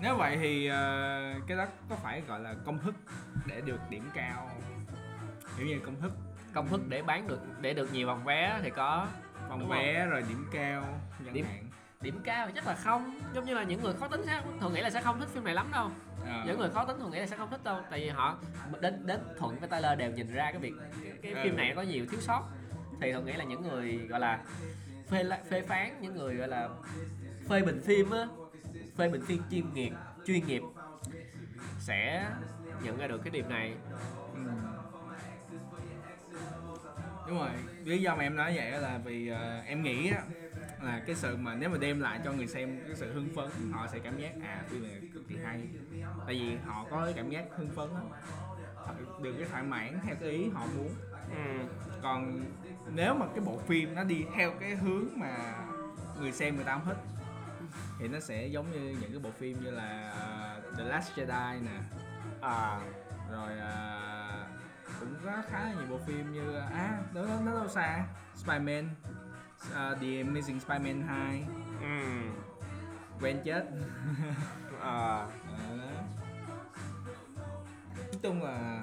[0.00, 2.94] Nếu vậy thì ờ, cái đó có phải gọi là công thức
[3.46, 4.50] để được điểm cao
[5.58, 6.12] kiểu như công thức.
[6.54, 9.06] Công thức để bán được để được nhiều vòng vé thì có.
[9.48, 10.84] Vòng Đúng vé rồi điểm cao
[11.32, 11.67] Điểm- hạn
[12.00, 14.72] điểm cao thì chắc là không giống như là những người khó tính sẽ thường
[14.74, 15.90] nghĩ là sẽ không thích phim này lắm đâu
[16.26, 16.42] Ờ.
[16.46, 18.38] những người khó tính thường nghĩ là sẽ không thích đâu tại vì họ
[18.80, 20.72] đến đến thuận với Tyler đều nhìn ra cái việc
[21.02, 21.40] cái, cái Ừ.
[21.44, 22.42] phim này có nhiều thiếu sót
[23.00, 24.38] thì thường nghĩ là những người gọi là
[25.10, 26.68] phê phê phán những người gọi là
[27.48, 28.26] phê bình phim á
[28.96, 29.92] phê bình phim chuyên nghiệp
[30.26, 30.62] chuyên nghiệp
[31.80, 32.26] sẽ
[32.82, 33.74] nhận ra được cái điểm này
[34.34, 34.40] Ừ.
[37.28, 37.50] đúng rồi
[37.84, 40.22] lý do mà em nói vậy là vì ờ, em nghĩ á
[40.82, 43.72] là cái sự mà nếu mà đem lại cho người xem cái sự hưng phấn
[43.72, 45.68] họ sẽ cảm giác à phim này cực kỳ hay.
[46.26, 47.88] Tại vì họ có cái cảm giác hưng phấn
[48.74, 50.90] Họ được cái thỏa mãn theo cái ý họ muốn.
[51.30, 51.64] Ừ.
[52.02, 52.44] còn
[52.94, 55.54] nếu mà cái bộ phim nó đi theo cái hướng mà
[56.20, 56.98] người xem người ta không thích
[57.98, 61.64] thì nó sẽ giống như những cái bộ phim như là ờ, The Last Jedi
[61.64, 61.80] nè.
[62.40, 62.80] À.
[63.32, 64.28] Rồi à,
[65.00, 68.04] cũng có khá là nhiều bộ phim như à đó nó, nó đâu xa
[68.44, 68.84] Spider-Man
[69.74, 71.44] à, The Amazing Spider-Man 2
[71.80, 71.86] ừ.
[73.20, 73.64] quen chết
[74.80, 74.80] à.
[74.82, 75.28] Đó.
[77.96, 78.82] nói chung là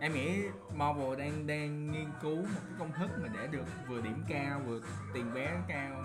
[0.00, 0.42] em nghĩ
[0.74, 4.60] Marvel đang đang nghiên cứu một cái công thức mà để được vừa điểm cao
[4.66, 4.80] vừa
[5.14, 6.04] tiền vé cao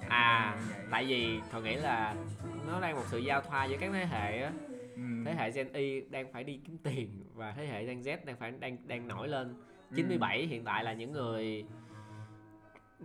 [0.00, 0.56] Dạng à
[0.90, 2.14] tại vì tôi nghĩ là
[2.66, 4.52] nó đang một sự giao thoa giữa các thế hệ á
[4.96, 5.02] Ừ.
[5.24, 8.36] thế hệ Gen Y đang phải đi kiếm tiền và thế hệ Gen Z đang
[8.36, 9.54] phải đang đang nổi lên
[9.94, 9.96] Ừ.
[9.96, 11.64] 97 hiện tại là những người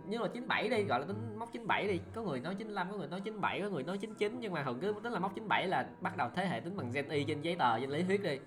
[0.06, 2.00] nhưng mà 97 đi gọi là tính mốc 97 đi.
[2.14, 4.78] Có người nói 95 có người nói 97 có người nói 99 nhưng mà thường
[4.80, 7.40] cứ tính là mốc 97 là bắt đầu thế hệ tính bằng Gen Y trên
[7.42, 8.38] giấy tờ trên lý thuyết đi.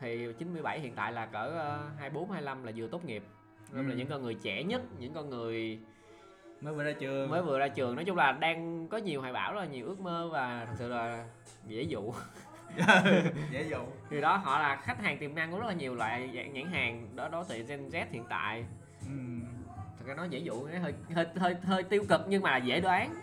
[0.00, 3.22] Thì 97 hiện tại là cỡ ờ, 24 25 là vừa tốt nghiệp.
[3.72, 3.96] Nên là Ừ.
[3.98, 5.78] những con người trẻ nhất những con người
[6.60, 7.30] mới vừa ra trường.
[7.30, 7.94] Mới vừa ra trường.
[7.96, 10.74] Nói chung là đang có nhiều hoài bão rất là nhiều ước mơ và thật
[10.78, 11.26] sự là
[11.66, 12.12] dễ dụ
[13.52, 13.78] dễ dụ.
[14.10, 16.66] Thì đó họ là khách hàng tiềm năng của rất là nhiều loại dạng nhãn
[16.66, 18.64] hàng đó đối tượng Gen Z hiện tại.
[19.00, 19.12] Ừ.
[19.98, 22.80] thật ra nói dễ dụ nó hơi hơi hơi hơi tiêu cực nhưng mà dễ
[22.80, 23.14] đoán.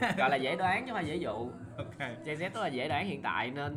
[0.16, 1.50] Gọi là dễ đoán chứ không phải dễ dụ.
[1.76, 1.98] Ok.
[2.24, 3.76] Gen Z rất là dễ đoán hiện tại nên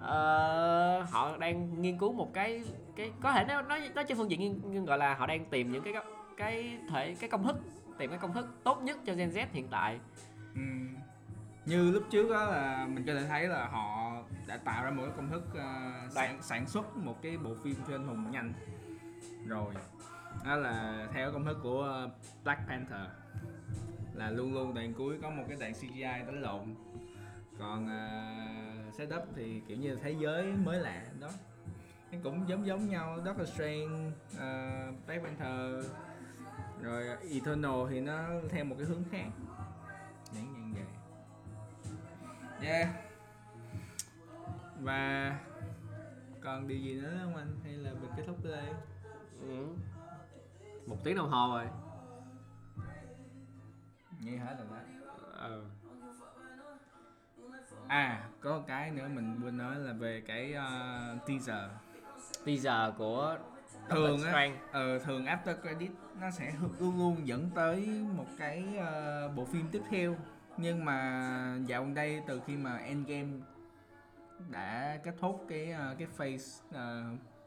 [0.00, 2.62] ờ, họ đang nghiên cứu một cái
[2.96, 5.44] cái có thể nói nói nói trên phương diện nghiên, nghiên- gọi là họ đang
[5.44, 5.94] tìm những cái
[6.36, 7.56] cái thể cái công thức
[7.98, 9.98] tìm cái công thức tốt nhất cho Gen Z hiện tại.
[10.54, 10.60] Ừ.
[11.66, 14.12] như lúc trước đó là mình có thể thấy là họ
[14.46, 17.74] đã tạo ra một cái công thức ờ, sản, sản xuất một cái bộ phim
[17.88, 18.52] anh hùng nhanh.
[19.46, 19.74] Rồi
[20.44, 22.10] đó là theo công thức của ờ,
[22.44, 23.10] Black Panther.
[24.14, 26.74] Là luôn luôn đoạn cuối có một cái đoạn CGI đánh lộn.
[27.58, 31.28] Còn uh, setup thì kiểu như thế giới mới lạ đó.
[32.12, 35.86] Nó cũng giống giống nhau Doctor Strange uh, Black Panther.
[36.82, 39.26] Rồi Eternal thì nó theo một cái hướng khác
[42.62, 42.88] yeah.
[44.80, 45.38] Và
[46.40, 47.60] còn điều gì nữa không anh?
[47.64, 48.68] Hay là mình kết thúc ở đây?
[49.40, 49.66] Ừ.
[50.86, 51.66] một tiếng đồng hồ rồi.
[54.20, 54.76] Nghe hết rồi đó.
[55.32, 55.64] Ờ.
[57.88, 61.70] à có một cái nữa mình quên nói là về cái uh, teaser.
[62.44, 63.38] Teaser của
[63.88, 65.90] thường á ờ, thường after credit
[66.20, 67.86] nó sẽ luôn luôn dẫn tới
[68.16, 70.16] một cái ờ, bộ phim tiếp theo
[70.56, 73.28] nhưng mà dạo gần đây từ khi mà Endgame
[74.50, 77.04] đã kết thúc cái ờ, cái phase ờ,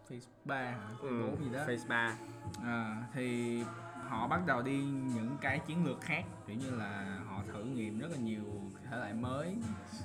[0.10, 0.78] phase 3 hả?
[0.90, 2.18] phase Ừ, 4 gì đó Phase 3
[2.64, 3.60] À, thì
[4.08, 4.78] họ bắt đầu đi
[5.16, 8.44] những cái chiến lược khác kiểu như là họ thử nghiệm rất là nhiều
[8.90, 9.56] thể loại mới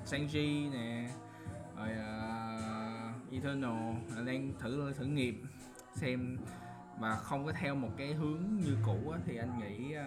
[0.06, 1.10] Sanji nè
[1.76, 3.94] rồi uh, Eternal
[4.26, 5.46] đang thử thử nghiệm
[5.94, 6.38] xem
[7.00, 10.04] và không có theo một cái hướng như cũ á, thì anh nghĩ ờ,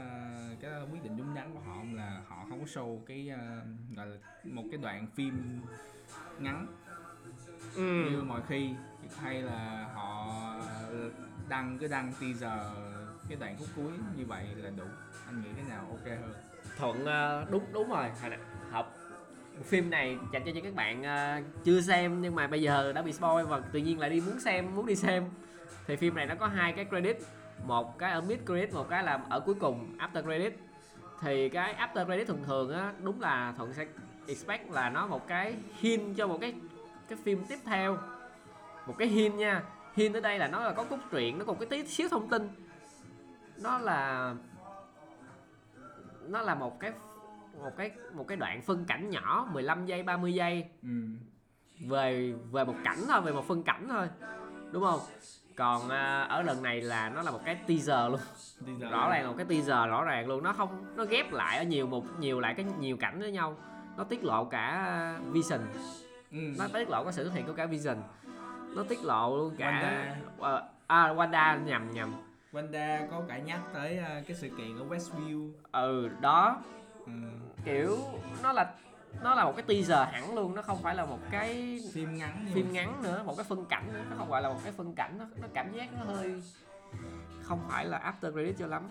[0.61, 3.61] cái quyết định đúng đắn của họ là họ không có show cái ờ,
[3.95, 5.61] gọi là một cái đoạn phim
[6.39, 6.67] ngắn
[7.75, 8.09] ừ.
[8.11, 8.69] như mọi khi.
[9.21, 10.35] Hay là họ
[11.49, 12.59] đăng cái đăng teaser
[13.29, 14.85] cái đoạn khúc cuối như vậy là đủ.
[15.25, 16.33] Anh nghĩ cái nào ok hơn?
[16.77, 18.09] Thuận ờ, đúng đúng rồi.
[18.71, 18.89] Hợp.
[19.63, 21.03] Phim này dành cho những các bạn
[21.63, 24.39] chưa xem nhưng mà bây giờ đã bị spoil và tự nhiên lại đi muốn
[24.39, 25.23] xem muốn đi xem
[25.87, 27.17] thì phim này nó có hai cái credit.
[27.65, 30.59] Một cái ở mid credit một cái là ở cuối cùng after credit.
[31.21, 33.85] Thì cái after credit thường thường á đúng là thuận sẽ
[34.27, 36.53] expect là nó một cái hint cho một cái
[37.07, 37.97] cái phim tiếp theo.
[38.87, 39.63] Một cái hint nha.
[39.93, 42.29] Hint ở đây là nó là có cốt truyện nó còn cái tí xíu thông
[42.29, 42.49] tin.
[43.57, 44.35] Nó là
[46.27, 46.91] nó là một cái
[47.61, 50.65] một cái một cái đoạn phân cảnh nhỏ 15 giây 30 giây.
[50.81, 50.89] Ừ.
[51.89, 54.07] về về một cảnh thôi về một phân cảnh thôi.
[54.71, 54.99] Đúng không
[55.55, 58.19] còn à, ở lần này là nó là một cái teaser luôn
[58.65, 58.91] Teaser.
[58.91, 61.63] rõ ràng là một cái teaser rõ ràng luôn nó không nó ghép lại ở
[61.63, 63.57] nhiều một nhiều lại cái nhiều cảnh với nhau
[63.97, 65.59] nó tiết lộ cả vision
[66.31, 66.37] ừ.
[66.57, 67.97] nó tiết lộ cái sự xuất hiện của cả vision
[68.75, 70.15] nó tiết lộ luôn cả Wanda.
[70.39, 72.13] Ờ, à Wanda nhầm nhầm
[72.53, 76.57] Wanda có cả nhắc tới ờ, cái sự kiện ở Westview ừ đó
[77.05, 77.11] ừ.
[77.65, 77.97] kiểu
[78.43, 78.73] nó là
[79.21, 82.45] nó là một cái teaser hẳn luôn nó không phải là một cái phim ngắn
[82.53, 84.03] phim ngắn nữa một cái phân cảnh nữa.
[84.09, 86.41] Nó không gọi là một cái phân cảnh nó, nó cảm giác nó hơi
[87.41, 88.89] không phải là after credit cho lắm.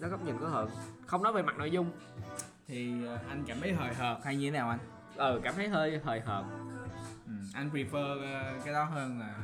[0.00, 0.68] Đó góc nhìn của hận
[1.06, 1.90] không nói về mặt nội dung.
[2.66, 4.78] Thì ờ, anh cảm thấy hời hợt hay như thế nào anh?
[5.16, 6.44] Ừ cảm thấy hơi hời hợt.
[7.26, 7.32] Ừ.
[7.54, 9.34] anh prefer ờ, cái đó hơn là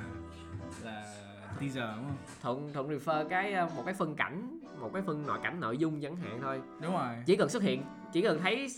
[0.83, 1.15] là
[1.61, 2.17] teaser đúng không?
[2.43, 6.01] Thuận thuận refer cái một cái phân cảnh một cái phân nội cảnh nội dung
[6.01, 6.61] chẳng hạn thôi.
[6.81, 7.15] Đúng rồi.
[7.27, 8.69] Chỉ cần xuất hiện chỉ cần thấy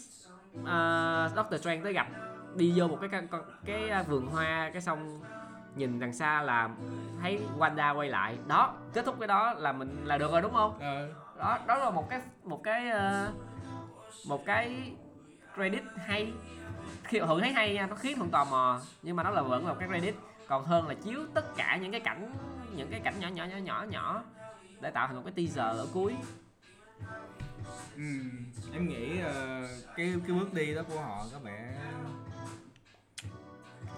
[0.58, 2.06] uh, Doctor Strange tới gặp.
[2.54, 5.20] Đi vô một cái con cái ờ, vườn hoa cái xong
[5.74, 6.68] nhìn đằng xa là
[7.22, 8.38] thấy Wanda quay lại.
[8.46, 10.78] Đó kết thúc cái đó là mình là được rồi đúng không?
[10.80, 11.08] Ờ.
[11.38, 13.32] Đó đó là một cái một cái ờ,
[14.28, 14.92] một cái
[15.54, 16.32] credit hay.
[17.04, 19.66] Khi hưởng thấy hay nha nó khiến thuận tò mò nhưng mà nó là vẫn
[19.66, 20.14] là một cái credit.
[20.48, 22.32] Còn hơn là chiếu tất cả những cái cảnh
[22.76, 24.22] những cái cảnh nhỏ nhỏ nhỏ nhỏ nhỏ
[24.80, 26.16] để tạo thành một cái teaser ở cuối
[27.96, 28.02] ừ.
[28.72, 31.80] em nghĩ ờ, cái cái bước đi đó của họ có vẻ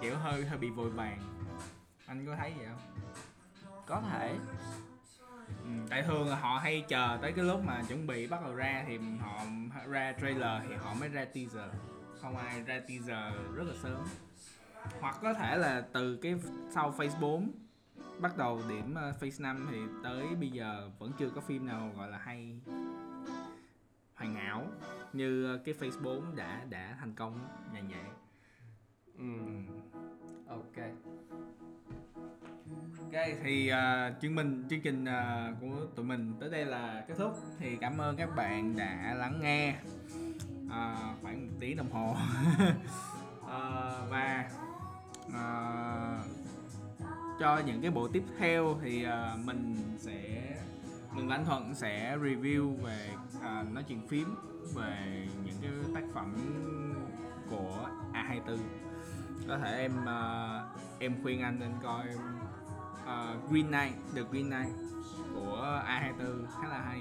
[0.03, 1.19] kiểu hơi hơi bị vội vàng.
[2.07, 3.03] Anh có thấy vậy không?
[3.87, 4.37] Có thể.
[5.65, 8.55] Ừ, tại thường là họ hay chờ tới cái lúc mà chuẩn bị bắt đầu
[8.55, 9.45] ra thì họ
[9.89, 11.71] ra trailer thì họ mới ra teaser.
[12.21, 14.05] Không ai ra teaser rất là sớm.
[15.01, 16.35] Hoặc có thể là từ cái
[16.75, 17.53] sau phase 4
[18.19, 21.93] bắt đầu điểm ờ, phase 5 thì tới bây giờ vẫn chưa có phim nào
[21.97, 22.61] gọi là hay
[24.23, 24.67] hoàn hảo
[25.13, 27.39] như ờ, cái phase 4 đã đã thành công
[27.75, 28.05] dạng vậy
[29.19, 29.25] ừ.
[30.49, 30.87] ok.
[32.99, 37.15] Ok thì uh, chương mình chương trình uh, của tụi mình tới đây là kết
[37.19, 37.39] thúc.
[37.59, 39.75] Thì cảm ơn các bạn đã lắng nghe
[40.67, 42.17] uh, khoảng một tiếng đồng hồ.
[43.41, 43.47] Uh,
[44.11, 44.51] và
[45.29, 46.27] uh,
[47.41, 50.52] cho những cái bộ tiếp theo thì uh, mình sẽ
[51.13, 53.09] mình và anh Thuận sẽ review về
[53.43, 54.35] à, nói chuyện phím
[54.75, 56.35] về những cái tác phẩm
[57.51, 58.59] của A24
[59.49, 62.07] có thể em uh, em khuyên anh nên coi
[63.03, 64.93] uh, Green Knight The Green Knight
[65.35, 67.01] của A24 khá là hay.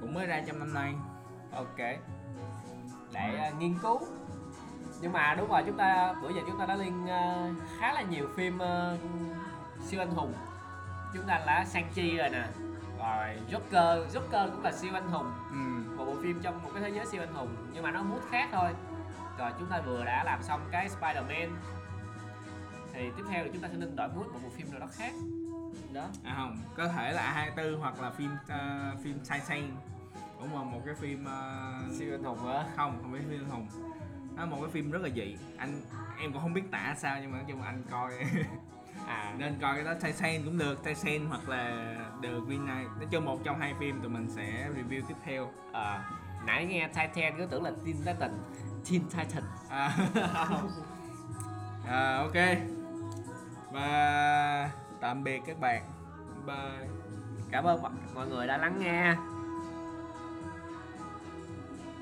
[0.00, 0.94] Cũng mới ra trong năm nay.
[1.52, 1.78] Ok.
[3.12, 4.00] Để ờ, nghiên cứu.
[5.00, 8.02] Nhưng mà đúng rồi chúng ta bữa giờ chúng ta đã liên uh, khá là
[8.02, 9.00] nhiều phim uh,
[9.84, 10.34] siêu anh hùng.
[11.14, 12.46] Chúng ta đã sang chi rồi nè
[13.08, 15.94] rồi Joker Joker cũng là siêu anh hùng ừ.
[15.96, 18.20] một bộ phim trong một cái thế giới siêu anh hùng nhưng mà nó mút
[18.30, 18.70] khác thôi.
[19.38, 21.48] Rồi chúng ta vừa đã làm xong cái Spider-Man.
[22.92, 24.86] Thì tiếp theo thì chúng ta sẽ nên đổi mood một bộ phim nào đó
[24.92, 25.12] khác.
[25.92, 26.08] Đó.
[26.24, 29.70] À không có thể là A24 hoặc là phim uh, phim Sai San
[30.38, 33.50] cũng là một cái phim uh, siêu anh hùng á không không phải phim anh
[33.50, 33.68] hùng.
[34.36, 35.36] Nó một cái phim rất là dị.
[35.56, 35.80] Anh
[36.20, 38.12] em cũng không biết tả sao nhưng mà nói chung anh coi
[39.08, 39.34] à.
[39.38, 42.88] Nên coi cái đó Sai San cũng được Sai San hoặc là The Green Knight.
[42.96, 45.50] Nói chung một trong hai phim tụi mình sẽ review tiếp theo.
[45.72, 46.00] Ờ,
[46.46, 48.30] nãy nghe Titan cứ tưởng là Teen Titan.
[48.90, 49.42] Teen Titan.
[49.68, 49.96] À,
[51.86, 52.58] à, ok.
[53.72, 55.82] Và tạm biệt các bạn.
[56.46, 56.88] Bye.
[57.50, 57.82] Cảm ơn
[58.14, 59.14] mọi người đã lắng nghe